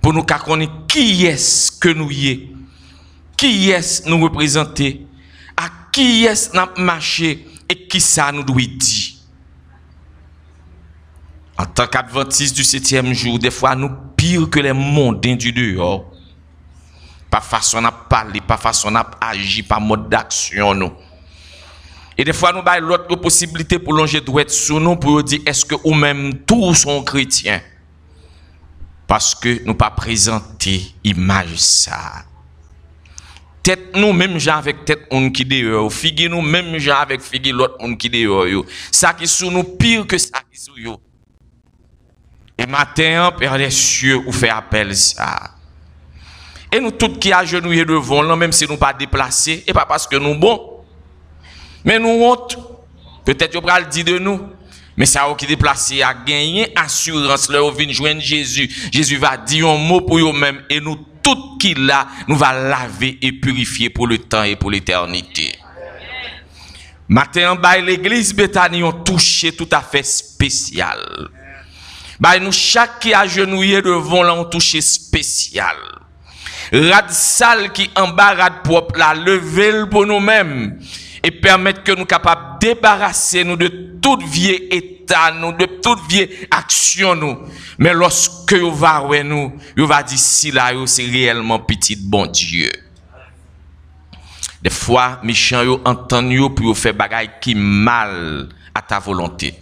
Pour 0.01 0.15
nous 0.15 0.23
connaître 0.23 0.87
qui 0.87 1.27
est-ce 1.27 1.73
que 1.73 1.91
nous 1.91 2.11
y 2.11 2.29
est? 2.29 2.49
Qui 3.37 3.71
est-ce 3.71 4.09
nous 4.09 4.23
représenter. 4.23 5.07
ki 5.95 6.27
es 6.31 6.51
nap 6.57 6.79
mache 6.79 7.37
e 7.71 7.77
ki 7.91 8.01
sa 8.03 8.31
nou 8.35 8.47
dwi 8.47 8.67
di. 8.77 9.03
En 11.61 11.69
tank 11.77 11.99
adventis 11.99 12.55
du 12.57 12.65
setyem 12.65 13.13
jou, 13.13 13.37
defwa 13.43 13.75
nou 13.77 14.13
pir 14.17 14.47
ke 14.53 14.63
le 14.65 14.73
monden 14.77 15.39
du 15.41 15.53
deyor. 15.53 16.07
Pa 17.31 17.43
fason 17.45 17.87
ap 17.87 18.07
pale, 18.11 18.41
pa 18.43 18.57
fason 18.59 18.97
ap 18.99 19.19
aji, 19.29 19.63
pa 19.69 19.79
mod 19.83 20.09
d'aksyon 20.11 20.81
nou. 20.81 20.95
E 22.19 22.25
defwa 22.27 22.51
nou 22.53 22.65
bay 22.67 22.83
lot 22.85 23.09
yo 23.09 23.17
posibilite 23.21 23.79
pou 23.81 23.97
lonje 23.97 24.21
dwet 24.25 24.53
sou 24.53 24.81
nou 24.83 24.99
pou 25.01 25.19
yo 25.19 25.27
di 25.27 25.41
eske 25.49 25.79
ou 25.83 25.95
menm 25.97 26.33
tou 26.49 26.75
son 26.77 27.05
kretyen. 27.07 27.63
Paske 29.09 29.59
nou 29.67 29.77
pa 29.79 29.89
prezante 29.97 30.77
imaj 31.07 31.55
sa. 31.61 32.01
Tête 33.63 33.95
nous 33.95 34.13
même 34.13 34.39
gens 34.39 34.57
avec 34.57 34.85
tête 34.85 35.07
on 35.11 35.31
qui 35.31 35.45
dehors, 35.45 35.93
figue 35.93 36.31
nous 36.31 36.41
même 36.41 36.79
gens 36.79 36.97
avec 36.97 37.21
figue 37.21 37.53
l'autre 37.53 37.77
on 37.81 37.95
qui 37.95 38.09
dehors. 38.09 38.65
Ça 38.91 39.13
qui 39.13 39.27
sous 39.27 39.51
nous 39.51 39.65
pire 39.65 40.07
que 40.07 40.17
ça 40.17 40.41
qui 40.51 40.59
sous 40.59 40.79
yo. 40.79 41.01
Et 42.57 42.67
matin, 42.67 43.33
Père 43.39 43.57
des 43.57 43.71
cieux, 43.71 44.19
ou 44.27 44.33
fait 44.33 44.51
appel 44.51 44.95
ça. 44.95 45.55
Et 46.73 46.79
nous 46.79 46.91
tous 46.91 47.19
qui 47.19 47.33
agenouillés 47.33 47.85
devant 47.85 48.23
là, 48.23 48.37
même 48.37 48.53
si 48.53 48.67
nous 48.67 48.77
pas 48.77 48.93
déplacés, 48.93 49.65
et 49.67 49.73
pas 49.73 49.87
parce 49.87 50.07
que 50.07 50.17
nous 50.17 50.35
bons. 50.35 50.85
Mais 51.85 51.99
nous 51.99 52.23
honte. 52.23 52.59
Peut-être 53.25 53.61
qu'on 53.61 53.67
le 53.67 53.87
dire 53.87 54.05
de 54.05 54.19
nous. 54.19 54.41
Mais 54.97 55.07
ça 55.07 55.27
qui 55.39 55.47
déplacé 55.47 56.03
à 56.03 56.13
gagner 56.13 56.71
assurance 56.77 57.49
là 57.49 57.63
au 57.65 57.71
vient 57.71 57.91
joindre 57.91 58.21
Jésus. 58.21 58.71
Jésus 58.93 59.17
va 59.17 59.37
dire 59.37 59.69
un 59.69 59.79
mot 59.79 60.03
pour 60.03 60.19
eux 60.19 60.33
même 60.33 60.63
et 60.69 60.81
nous 60.81 60.99
tout 61.23 61.59
qu'il 61.59 61.91
a 61.91 62.07
nous 62.29 62.37
va 62.37 62.53
laver 62.53 63.19
et 63.23 63.33
purifier 63.33 63.91
pour 63.91 64.07
le 64.07 64.19
temps 64.19 64.43
et 64.43 64.57
pour 64.57 64.71
l'éternité. 64.71 65.55
Matin 67.09 67.59
l'église 67.85 68.33
Bethany 68.33 68.83
ont 68.83 68.93
touché 68.93 69.53
tout 69.53 69.69
à 69.73 69.81
fait 69.81 70.05
spécial. 70.05 71.29
Bah, 72.21 72.39
nous, 72.39 72.53
chaque 72.53 73.01
qui 73.01 73.15
a 73.15 73.27
genouillé 73.27 73.81
devant 73.81 74.23
là, 74.23 74.35
ont 74.35 74.45
touché 74.45 74.81
spécial. 74.81 75.75
Rad 76.73 77.11
sale 77.11 77.73
qui 77.73 77.91
en 77.97 78.09
bas, 78.09 78.35
rad 78.35 78.63
propre 78.63 78.97
là, 78.97 79.15
lever 79.15 79.87
pour 79.91 80.07
nous-mêmes 80.07 80.79
et 81.23 81.31
permettre 81.31 81.83
que 81.83 81.93
nous 81.93 82.07
capables 82.07 82.59
de 82.61 82.69
débarrasser 82.69 83.45
nous 83.45 83.57
de 83.57 83.69
toute 84.01 84.23
vieille 84.23 84.69
état, 84.71 85.33
nous, 85.33 85.53
de 85.53 85.67
toute 85.67 86.01
vieille 86.09 86.47
action, 86.51 87.15
nous. 87.15 87.39
Mais 87.79 87.93
lorsque 87.93 88.55
vous 88.55 88.75
va 88.75 89.03
nous, 89.23 89.53
vous 89.77 89.87
va 89.87 90.03
dire 90.03 90.19
si 90.19 90.51
là, 90.51 90.73
c'est 90.87 91.05
réellement 91.05 91.59
petit 91.59 91.97
bon 91.97 92.27
Dieu. 92.27 92.71
Des 94.63 94.71
fois, 94.71 95.21
méchants 95.23 95.81
entendent 95.85 96.33
yo 96.33 96.51
pour 96.51 96.77
faire 96.77 96.95
bagaille 96.95 97.31
qui 97.41 97.55
mal 97.55 98.49
à 98.75 98.83
ta 98.83 98.99
volonté. 98.99 99.55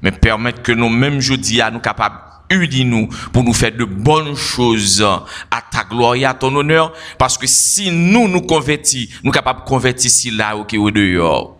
Mais 0.00 0.10
permettre 0.10 0.62
que 0.62 0.72
nous 0.72 0.88
mêmes 0.88 1.20
jeudi 1.20 1.60
à 1.60 1.70
nous 1.70 1.80
capables 1.80 2.31
unis 2.52 2.84
nous 2.84 3.08
pour 3.32 3.44
nous 3.44 3.52
faire 3.52 3.72
de 3.72 3.84
bonnes 3.84 4.36
choses 4.36 5.02
à 5.02 5.62
ta 5.70 5.84
gloire 5.84 6.14
et 6.14 6.24
à 6.24 6.34
ton 6.34 6.54
honneur 6.54 6.92
parce 7.18 7.38
que 7.38 7.46
si 7.46 7.90
nous 7.90 8.28
nous 8.28 8.42
convertis, 8.42 9.10
nous 9.22 9.32
capables 9.32 9.60
de 9.60 9.68
convertir 9.68 10.10
si 10.10 10.30
là 10.30 10.56
au 10.56 10.64
qui 10.64 10.76
est 10.76 10.90
dehors. 10.90 11.58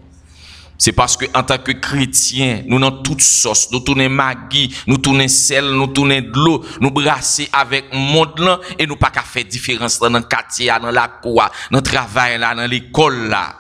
C'est 0.79 0.91
parce 0.91 1.17
que 1.17 1.27
en 1.33 1.45
tant 1.45 1.59
que 1.59 1.71
chrétien, 1.71 2.65
nous 2.67 2.81
dans 2.81 2.91
toutes 2.91 3.23
sauces, 3.23 3.71
nous 3.71 3.79
tournons 3.79 4.09
magui, 4.09 4.75
nous 4.89 4.99
tournons 4.99 5.29
sel, 5.29 5.65
nous 5.65 5.87
tournons 5.87 6.21
de 6.21 6.33
l'eau, 6.35 6.65
nous 6.81 6.91
brasser 6.91 7.49
avec 7.53 7.85
monde 7.95 8.39
là 8.39 8.59
et 8.77 8.85
nous 8.85 8.97
pas 8.97 9.11
qu'à 9.11 9.23
faire 9.23 9.45
différence 9.45 10.01
dans 10.01 10.11
le 10.11 10.23
quartier, 10.23 10.73
dans 10.83 10.91
la 10.91 11.07
cour, 11.07 11.49
dans 11.71 11.79
le 11.79 11.83
travail 11.83 12.37
là, 12.37 12.53
dans 12.57 12.67
l'école 12.67 13.29
là. 13.29 13.55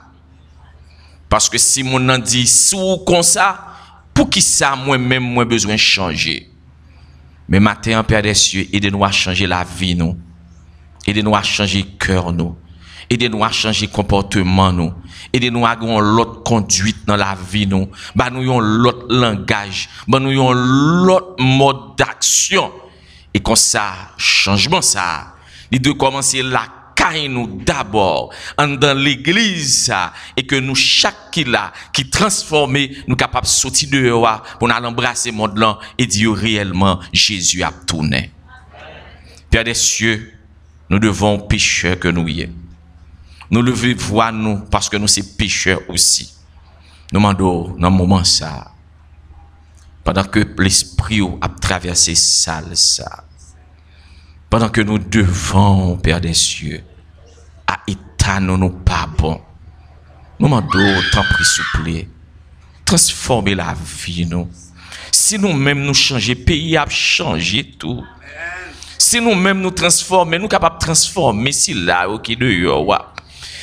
Parce 1.29 1.49
que 1.49 1.59
si 1.59 1.85
mon 1.85 2.18
dit 2.18 2.47
sous 2.47 2.99
comme 3.07 3.23
ça, 3.23 3.66
pour 4.12 4.29
qui 4.29 4.42
ça 4.42 4.75
moi-même 4.75 5.23
moi 5.23 5.45
besoin 5.45 5.77
changer? 5.77 6.52
Mais 7.53 7.61
matin, 7.61 8.03
Père 8.03 8.23
des 8.23 8.33
cieux, 8.33 8.67
aidez-nous 8.73 9.05
à 9.05 9.12
changer 9.12 9.47
la 9.47 9.62
vie 9.62 9.95
nous. 9.95 10.17
Aidez-nous 11.07 11.37
à 11.37 11.43
changer 11.43 11.85
cœur 12.01 12.33
nous. 12.33 12.57
Aidez-nous 13.11 13.45
à 13.45 13.53
changer 13.53 13.88
comportement 13.88 14.73
nous. 14.73 14.95
Aidez-nous 15.35 15.67
à 15.67 15.73
avoir 15.73 16.01
l'autre 16.01 16.43
conduite 16.45 17.05
dans 17.07 17.17
la 17.17 17.37
vie 17.51 17.67
nous. 17.67 17.91
Bah 18.17 18.31
nous 18.31 18.41
avons 18.41 18.59
l'autre 18.59 19.05
langage. 19.11 19.91
Bah 20.09 20.19
nous 20.19 20.31
avons 20.31 20.53
l'autre 20.53 21.35
mode 21.41 21.97
d'action. 21.99 22.73
Et 23.35 23.41
comme 23.41 23.55
ça, 23.55 23.93
changement 24.17 24.81
ça, 24.81 25.35
il 25.71 25.83
doit 25.83 25.95
commencer 25.95 26.43
la 26.43 26.65
caille 27.03 27.29
nous 27.29 27.61
d'abord 27.65 28.33
dans 28.59 28.97
l'église 28.97 29.93
et 30.37 30.47
que 30.47 30.57
nous 30.57 30.75
chaque 30.75 31.31
qui 31.33 31.45
là 31.45 31.73
qui 31.93 32.09
transformé 32.09 32.97
nous 33.09 33.17
capable 33.17 33.47
sortir 33.47 33.91
dehors 33.91 34.43
pour 34.59 34.69
nous 34.69 34.75
embrasser 34.75 35.33
monde 35.33 35.59
là 35.59 35.79
et 35.99 36.07
dire 36.07 36.33
réellement 36.33 37.01
Jésus 37.12 37.62
a 37.62 37.73
tourné. 37.73 38.31
Père 39.51 39.65
des 39.65 39.75
cieux, 39.75 40.33
nous 40.88 40.99
devons 40.99 41.38
pécheurs 41.41 41.99
que 41.99 42.09
nous 42.09 42.29
y 42.29 42.49
nous 43.51 43.61
lever 43.61 43.93
voir 43.93 44.33
nous 44.33 44.61
parce 44.71 44.88
que 44.88 44.97
nous 44.97 45.07
sommes 45.07 45.27
pécheurs 45.37 45.83
aussi. 45.88 46.33
Nous 47.12 47.21
demandons 47.21 47.77
dans 47.79 47.91
le 47.91 47.95
moment 47.95 48.25
ça, 48.25 48.73
pendant 50.03 50.25
que 50.25 50.41
l'esprit 50.59 51.21
a 51.43 51.49
traversé 51.49 52.15
ça, 52.15 52.62
pendant 54.49 54.71
que 54.71 54.81
nous 54.81 54.99
devons, 54.99 55.99
Père 55.99 56.23
des 56.23 56.33
cieux, 56.33 56.83
état 58.23 58.41
nous, 58.41 58.57
nous 58.57 58.71
pas 58.71 59.09
bon. 59.19 59.41
Nous 60.39 60.47
demandons, 60.49 61.03
tant 61.13 61.23
pris, 61.23 61.45
souple, 61.45 62.07
transformer 62.85 63.55
la 63.55 63.75
vie, 63.75 64.27
nous. 64.27 64.49
Si 65.11 65.39
nous-mêmes 65.39 65.83
nous 65.83 65.95
changer, 65.95 66.35
pays 66.35 66.77
a 66.77 66.87
changé 66.89 67.65
tout. 67.79 68.03
Si 68.99 69.21
nous-mêmes 69.21 69.61
nous 69.61 69.71
transformer, 69.71 70.39
nous 70.39 70.49
capables 70.49 70.79
de 70.79 70.85
transformer 70.85 71.53
si 71.53 71.75
là, 71.75 72.09
ok, 72.09 72.37
de 72.37 72.47
yo, 72.47 72.89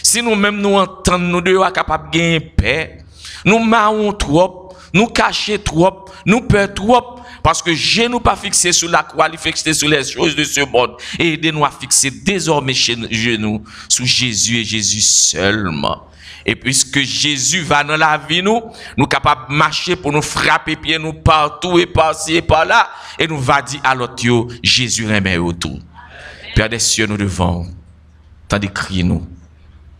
si 0.04 0.22
nous-mêmes 0.22 0.60
nous 0.60 0.76
entendons, 0.76 1.26
nous 1.26 1.42
devons 1.42 1.72
capables 1.72 2.12
de 2.12 2.18
gagner 2.18 2.40
paix. 2.40 2.98
Nous 3.46 3.60
marrons 3.60 4.12
trop, 4.14 4.70
nous 4.94 5.08
cachons 5.08 5.58
trop, 5.64 6.06
nous 6.26 6.42
peur 6.42 6.74
trop. 6.74 7.19
Parce 7.44 7.62
que 7.62 7.74
je 7.74 8.04
nous 8.04 8.20
pas 8.20 8.36
fixé 8.36 8.72
sur 8.72 8.90
la 8.90 9.04
croix, 9.04 9.30
il 9.32 9.38
fixé 9.38 9.74
sur 9.74 9.88
les 9.88 10.04
choses 10.04 10.36
de 10.36 10.44
ce 10.44 10.62
monde. 10.62 10.98
Et 11.18 11.34
aidez-nous 11.34 11.66
à 11.66 11.72
fixer 11.72 12.12
désormais 12.12 12.74
chez 12.74 12.96
nous 12.96 13.64
sur 13.88 14.06
Jésus 14.06 14.58
et 14.58 14.64
Jésus 14.64 15.02
seulement. 15.02 16.08
Et 16.46 16.56
puisque 16.56 17.02
Jésus 17.02 17.62
va 17.62 17.84
dans 17.84 17.98
la 17.98 18.18
vie, 18.18 18.42
nous, 18.42 18.62
nous 18.98 19.06
capables 19.06 19.50
de 19.50 19.54
marcher 19.54 19.96
pour 19.96 20.12
nous 20.12 20.22
frapper 20.22 20.76
pieds 20.76 20.98
nous 20.98 21.14
partout 21.14 21.78
et 21.78 21.86
par-ci 21.86 22.36
et 22.36 22.42
par-là. 22.42 22.90
Et 23.18 23.28
nous 23.28 23.40
va 23.40 23.62
dire 23.62 23.82
à 23.84 23.94
l'autre, 23.94 24.48
Jésus 24.64 25.06
remet 25.06 25.38
autour. 25.38 25.80
Père 26.56 26.70
des 26.70 26.80
cieux, 26.80 27.06
nous 27.06 27.18
devons, 27.18 27.68
tant 28.48 28.58
d'écrire 28.58 29.06
nous 29.06 29.28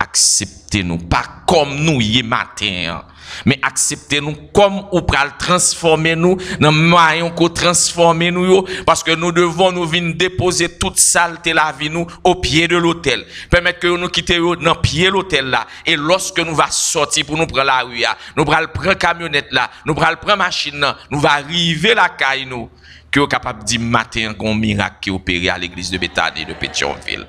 acceptez-nous, 0.00 0.98
pas 0.98 1.24
comme 1.46 1.76
nous 1.76 2.00
y 2.00 2.22
matin, 2.22 3.04
mais 3.44 3.58
acceptez-nous 3.62 4.34
comme 4.52 4.84
ou 4.92 5.02
pral 5.02 5.32
transformer 5.38 6.16
nous 6.16 6.36
dans 6.60 7.30
qu'on 7.34 7.48
transformer 7.48 8.30
nous 8.30 8.64
parce 8.86 9.02
que 9.02 9.14
nous 9.14 9.32
devons 9.32 9.72
nous 9.72 9.86
venir 9.86 10.14
déposer 10.16 10.68
toute 10.78 10.98
saleté 10.98 11.52
la 11.52 11.72
vie 11.72 11.90
nous 11.90 12.06
au 12.24 12.36
pied 12.36 12.68
de 12.68 12.76
l'hôtel. 12.76 13.24
Permettre 13.50 13.80
que 13.80 13.86
nous 13.86 14.08
quittions 14.08 14.54
dans 14.54 14.74
pied 14.74 15.06
de 15.06 15.12
l'hôtel 15.12 15.46
là 15.46 15.66
et 15.86 15.96
lorsque 15.96 16.38
nous 16.38 16.54
va 16.54 16.70
sortir 16.70 17.26
pour 17.26 17.36
nous 17.36 17.46
prendre 17.46 17.64
la 17.66 17.82
rue, 17.82 18.04
nous 18.36 18.44
pral 18.44 18.72
prendre 18.72 18.94
camionnette 18.94 19.48
là, 19.50 19.70
nous 19.84 19.94
pral 19.94 20.18
prendre 20.18 20.38
machine 20.38 20.86
nous 21.10 21.20
va 21.20 21.32
arriver 21.32 21.94
la 21.94 22.08
caille 22.08 22.46
nous 22.46 22.70
que 23.10 23.26
capable 23.26 23.60
de 23.60 23.64
dire 23.66 23.80
matin 23.80 24.32
un 24.38 24.54
miracle 24.54 24.96
qui 25.00 25.10
opéré 25.10 25.48
à 25.48 25.58
l'église 25.58 25.90
de 25.90 25.98
Bethany 25.98 26.44
de 26.44 26.54
Pétionville. 26.54 27.26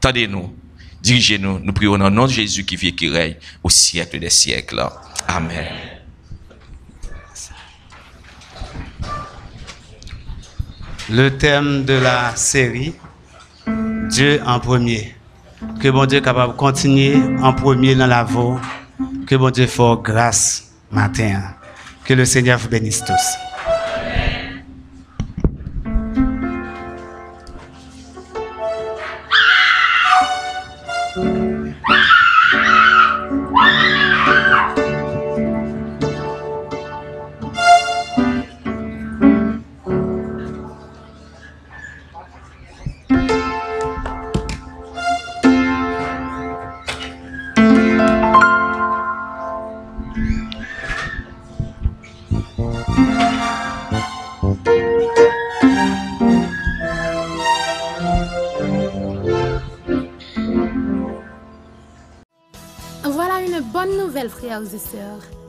Tendez-nous 0.00 0.54
Dirigez-nous, 1.02 1.60
nous 1.60 1.72
prions 1.72 1.96
le 1.96 2.10
nom 2.10 2.26
de 2.26 2.32
Jésus 2.32 2.64
qui 2.64 2.76
vit 2.76 2.88
et 2.88 2.94
qui 2.94 3.08
règne 3.08 3.36
au 3.62 3.70
siècle 3.70 4.18
des 4.18 4.30
siècles. 4.30 4.84
Amen. 5.26 5.66
Le 11.10 11.30
thème 11.30 11.84
de 11.84 11.94
la 11.94 12.36
série, 12.36 12.94
Dieu 14.10 14.40
en 14.44 14.60
premier. 14.60 15.14
Que 15.80 15.88
bon 15.88 16.06
Dieu 16.06 16.20
capable 16.20 16.52
de 16.52 16.58
continuer 16.58 17.16
en 17.42 17.52
premier 17.52 17.94
dans 17.94 18.06
la 18.06 18.24
voie. 18.24 18.60
Que 19.26 19.34
bon 19.34 19.50
Dieu 19.50 19.66
fasse 19.66 19.98
grâce 20.02 20.72
matin. 20.90 21.54
Que 22.04 22.14
le 22.14 22.24
Seigneur 22.24 22.58
vous 22.58 22.68
bénisse 22.68 23.02
tous. 23.04 23.47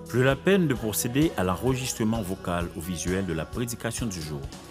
Plus 0.10 0.24
la 0.24 0.36
peine 0.36 0.68
de 0.68 0.74
procéder 0.74 1.32
à 1.38 1.44
l'enregistrement 1.44 2.22
vocal 2.22 2.68
ou 2.76 2.82
visuel 2.82 3.26
de 3.26 3.34
la 3.34 3.46
prédication 3.46 4.06
du 4.06 4.22
jour. 4.22 4.42